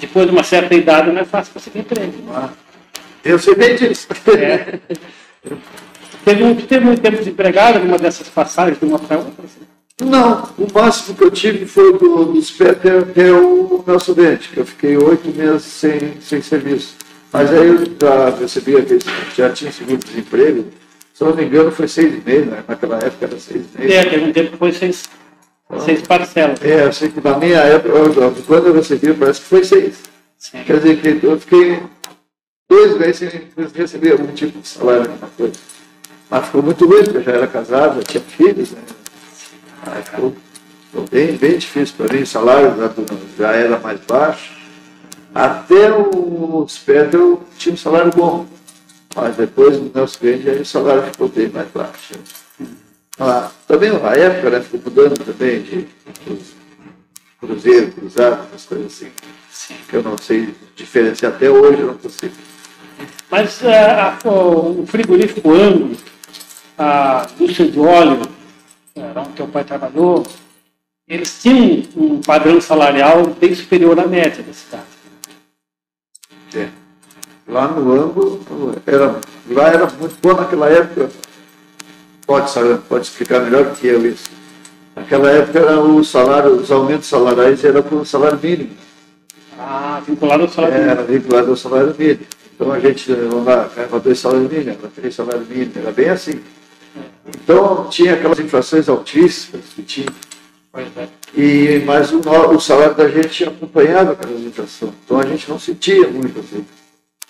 [0.00, 2.12] depois de uma certa idade não é fácil conseguir emprego.
[2.32, 2.50] Ah,
[3.24, 4.06] Eu sei bem disso.
[4.38, 4.78] É.
[6.24, 9.44] Teve, um- teve muito tempo desempregado numa dessas passagens de uma para outra?
[9.44, 9.60] assim?
[10.00, 14.48] Não, o máximo que eu tive foi do, dos pés até, até o Nelson Dente,
[14.50, 16.94] que eu fiquei oito meses sem, sem serviço.
[17.32, 19.00] Mas aí eu já recebi aquele,
[19.36, 20.66] já tinha seguro-desemprego,
[21.12, 22.62] se eu não me engano foi seis meio, né?
[22.66, 23.92] naquela época era seis meio.
[23.92, 25.08] É, teve um tempo que foi seis,
[25.84, 26.62] seis parcelas.
[26.62, 29.96] É, eu sei que na minha época, eu- quando eu recebi, parece que foi seis.
[30.38, 30.62] Sim.
[30.64, 31.82] Quer dizer que eu fiquei
[32.70, 33.42] dois meses sem
[33.74, 35.54] receber algum tipo de salário, alguma coisa.
[36.30, 38.80] Mas ficou muito ruim, porque eu já era casado, já tinha filhos, né?
[39.86, 40.34] Aí ficou,
[40.90, 42.90] ficou bem, bem difícil para mim, o salário já,
[43.38, 44.52] já era mais baixo.
[45.34, 48.46] Até o Sped eu tinha um salário bom,
[49.14, 52.14] mas depois do Nelson Grande aí o salário ficou bem mais baixo.
[53.20, 55.86] Ah, também a época né, ficou mudando também de
[56.24, 56.54] cruz-
[57.40, 59.08] cruzeiro, cruzado, essas coisas assim
[59.88, 62.34] que eu não sei diferenciar até hoje, eu não consigo.
[63.30, 65.96] Mas ah, a- o frigorífico Ângulo,
[66.78, 68.22] a indústria de óleo,
[69.04, 70.26] era onde teu pai trabalhou,
[71.06, 74.84] eles tinham um padrão salarial bem superior à média da cidade.
[76.54, 76.68] É.
[77.46, 78.40] Lá no ângulo,
[78.86, 79.16] era,
[79.48, 81.10] lá era muito bom naquela época.
[82.26, 84.30] Pode, saber, pode explicar melhor que eu isso.
[84.94, 88.70] Naquela época era o salário, os aumentos salariais eram com o salário mínimo.
[89.58, 91.06] Ah, vinculado ao salário Era mínimo.
[91.06, 92.20] vinculado ao salário mínimo.
[92.54, 96.40] Então a gente lá, ganhava dois salários mínimos, três salários mínimos, era bem assim.
[97.34, 100.06] Então tinha aquelas inflações altíssimas que tinha.
[100.74, 101.08] É.
[101.34, 104.92] E, mas o, o salário da gente acompanhava aquela inflação.
[105.04, 106.64] Então a gente não sentia muito assim.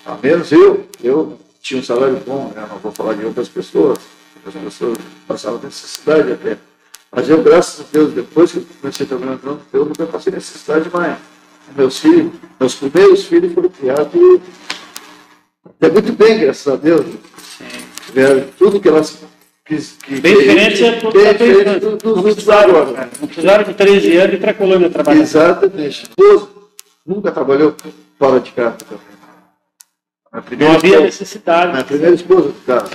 [0.05, 2.67] A menos eu, eu tinha um salário bom, né?
[2.69, 3.99] não vou falar de outras pessoas.
[4.45, 6.59] Outras pessoas passavam necessidade até.
[7.11, 10.33] Mas eu, graças a Deus, depois que eu comecei a trabalhar no eu nunca passei
[10.33, 11.17] necessidade mais.
[11.77, 14.13] Meus filhos, meus primeiros filhos foram criados
[15.81, 17.07] até muito bem, graças a Deus.
[18.07, 19.19] Tiveram tudo que elas
[19.69, 19.93] quis.
[20.03, 22.93] Que, Bem diferente é tudo bem da diferente tua do- dos Não outros precisaram, agora.
[22.95, 23.11] cara.
[23.21, 25.21] Não precisaram de 13 anos para a colônia trabalhar.
[25.21, 26.03] Exatamente.
[26.05, 26.51] Esposo
[27.07, 27.75] nunca trabalhou
[28.19, 30.59] fora de casa também.
[30.59, 31.79] Não havia esposa- necessidade.
[31.81, 32.91] a primeira esposa de casa.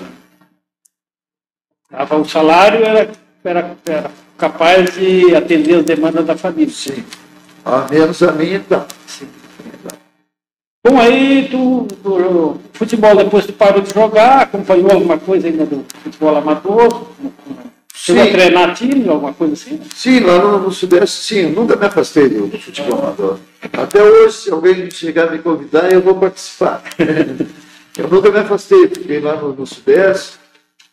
[1.89, 3.11] Tava- O salário era,
[3.43, 6.74] era, era capaz de atender as demandas da família.
[6.74, 7.03] Sim.
[7.65, 8.86] A menos a minha, tá.
[9.07, 9.28] Sim.
[10.86, 15.86] Bom, aí tu, tu- futebol, depois tu parou de jogar, acompanhou alguma coisa ainda do
[16.04, 17.08] futebol amador?
[17.96, 19.80] Chegou a treinar time, alguma coisa assim?
[19.96, 23.40] Sim, lá no, no Sudeste, sim, eu nunca me afastei do do futebol amador.
[23.72, 26.84] Até hoje, se alguém chegar a me convidar, eu vou participar.
[27.98, 30.34] eu nunca me afastei, fiquei lá no, no Sudeste,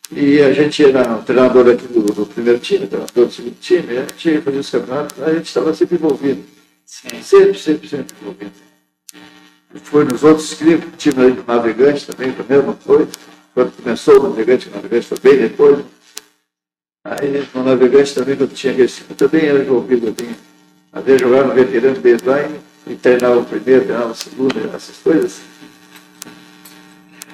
[0.09, 3.97] e a gente era o treinador aqui do, do primeiro time, treinador do segundo time,
[3.97, 6.43] a gente fazia os campeonatos, a gente estava sempre envolvido.
[6.85, 7.21] Sim.
[7.21, 8.70] Sempre, sempre, sempre envolvido.
[9.83, 13.07] Foi nos outros times, time aí do Navegante também, a mesma coisa.
[13.53, 15.79] Quando começou o Navegante, o Navegante foi bem depois.
[17.05, 20.35] Aí no Navegante também, quando tinha time, também era envolvido ali.
[20.93, 22.49] Às vezes jogava no veterano lá
[22.85, 25.41] e, treinava o primeiro, treinava o segundo, essas coisas.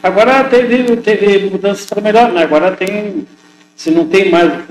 [0.01, 2.43] Agora teve, teve mudanças para melhor, né?
[2.43, 3.27] Agora tem,
[3.75, 4.63] se não tem mais,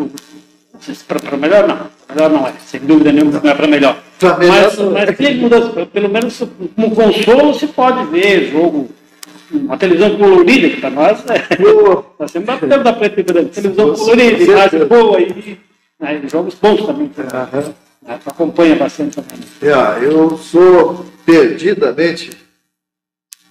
[1.06, 3.98] para melhor não, melhor não é, sem dúvida nenhuma não é para melhor.
[4.18, 5.06] Pra melhor mas, não é.
[5.06, 6.42] mas mudanças, pelo menos
[6.74, 8.88] como consolo se pode ver jogo,
[9.52, 11.46] uma televisão colorida, que para nós é,
[12.18, 15.58] nós sempre batemos da preta e branca, televisão colorida, imagem boa e
[15.98, 17.74] né, e jogos bons também, aham.
[18.02, 19.38] né, acompanha bastante também.
[19.38, 19.46] né?
[19.62, 22.30] É, eu sou perdidamente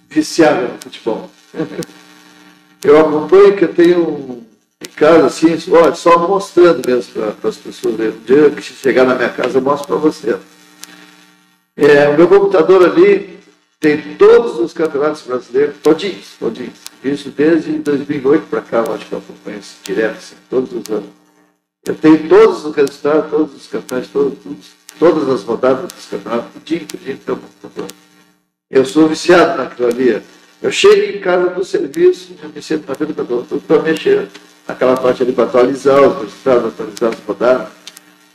[0.10, 1.30] viciado no futebol.
[2.84, 4.45] Eu acompanho que eu tenho
[4.88, 7.96] em casa, assim, olha, só mostrando mesmo para as pessoas.
[8.00, 10.38] Um dia que chegar na minha casa, eu mostro para você.
[11.76, 13.38] É, o meu computador ali
[13.80, 16.78] tem todos os campeonatos brasileiros, todinhos, todinhos.
[17.04, 20.90] Isso desde 2008 para cá, eu acho que eu acompanho isso direto, assim, todos os
[20.90, 21.10] anos.
[21.86, 26.52] Eu tenho todos os resultados, todos os campeonatos, todos, todos- todas as rodadas dos campeonatos,
[26.54, 27.88] tudinho, tudinho, no meu computador.
[28.72, 30.22] Eu sou viciado naquilo ali.
[30.64, 34.28] Eu chego em casa do serviço, eu me sento na frente do computador, para mexer
[34.68, 37.68] naquela parte ali, para atualizar os resultados, atualizar as rodadas.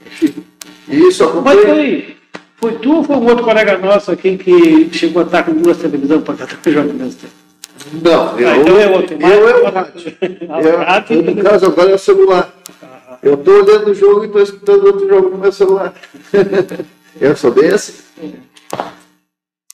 [0.06, 0.34] Enfim,
[0.88, 1.74] e isso Mas acompanha.
[1.74, 2.16] foi,
[2.56, 5.76] foi tu ou foi um outro colega nosso aqui que chegou a estar com duas
[5.78, 7.32] televisões para cada jogo mesmo tempo?
[8.02, 9.16] Não, eu, Ah, então é outro.
[9.20, 10.16] eu é o rádio.
[10.48, 11.16] Ah, Eu, rádio.
[11.16, 12.54] eu, no caso, agora é o celular.
[13.22, 15.92] Eu estou olhando o jogo e estou escutando outro jogo no meu celular.
[17.20, 17.94] eu sou assim.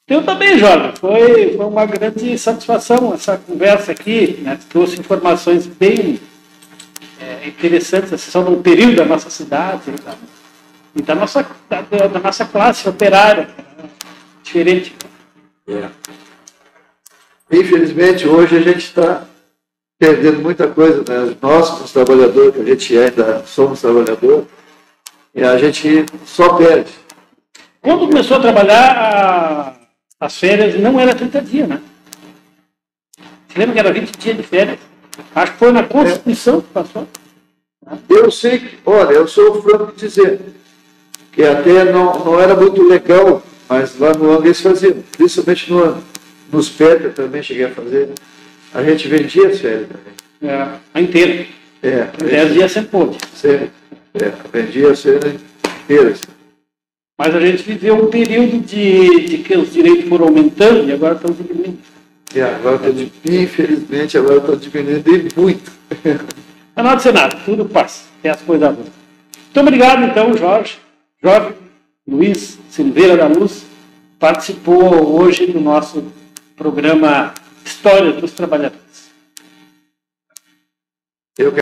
[0.09, 0.94] Eu também, Jorge.
[1.00, 4.38] Foi, foi uma grande satisfação essa conversa aqui.
[4.42, 4.59] Né?
[4.68, 6.20] Trouxe informações bem
[7.27, 10.14] é, interessantes, assim, sobre um período da nossa cidade e da,
[10.95, 13.89] e da nossa, da, da nossa classe operária, né?
[14.45, 14.95] diferente.
[17.51, 19.24] Infelizmente, hoje a gente está
[19.99, 20.99] perdendo muita coisa.
[21.09, 21.37] Né?
[21.41, 24.45] Nós, como trabalhadores, que a gente ainda somos trabalhadores,
[25.35, 26.93] e a gente só perde.
[27.81, 29.77] Quando começou a trabalhar, a-
[30.20, 31.81] as férias não era 30 dias, né?
[33.49, 34.79] Você lembra que era 20 dias de férias?
[35.34, 37.06] Acho que foi na Constituição que passou.
[38.08, 40.40] Eu sei que, olha, eu sou franco de dizer
[41.32, 45.82] que até não, não era muito legal, mas lá no ano eles faziam, principalmente no
[45.82, 46.04] ano.
[46.52, 48.10] Nos eu também cheguei a fazer.
[48.72, 50.52] A gente vendia as férias também.
[50.54, 51.46] É, a inteira.
[51.82, 53.18] É, a 10 gente dias sempre pôde.
[53.34, 53.70] sempre,
[54.14, 55.40] é, vendia as férias
[55.84, 56.20] inteiras.
[57.18, 61.14] Mas a gente viveu um período de, de que os direitos foram aumentando e agora
[61.14, 61.78] estão diminuindo.
[62.37, 65.72] E agora, tá di- infelizmente, agora está diminuindo e muito.
[66.74, 68.89] Mas não adianta nada, tudo passa, tem as coisas boas.
[68.89, 70.78] Muito obrigado, então, Jorge.
[71.22, 71.55] Jorge
[72.07, 73.64] Luiz Silveira da Luz
[74.18, 76.12] participou hoje do nosso
[76.55, 77.32] programa
[77.64, 79.11] Histórias dos Trabalhadores.
[81.39, 81.53] Eu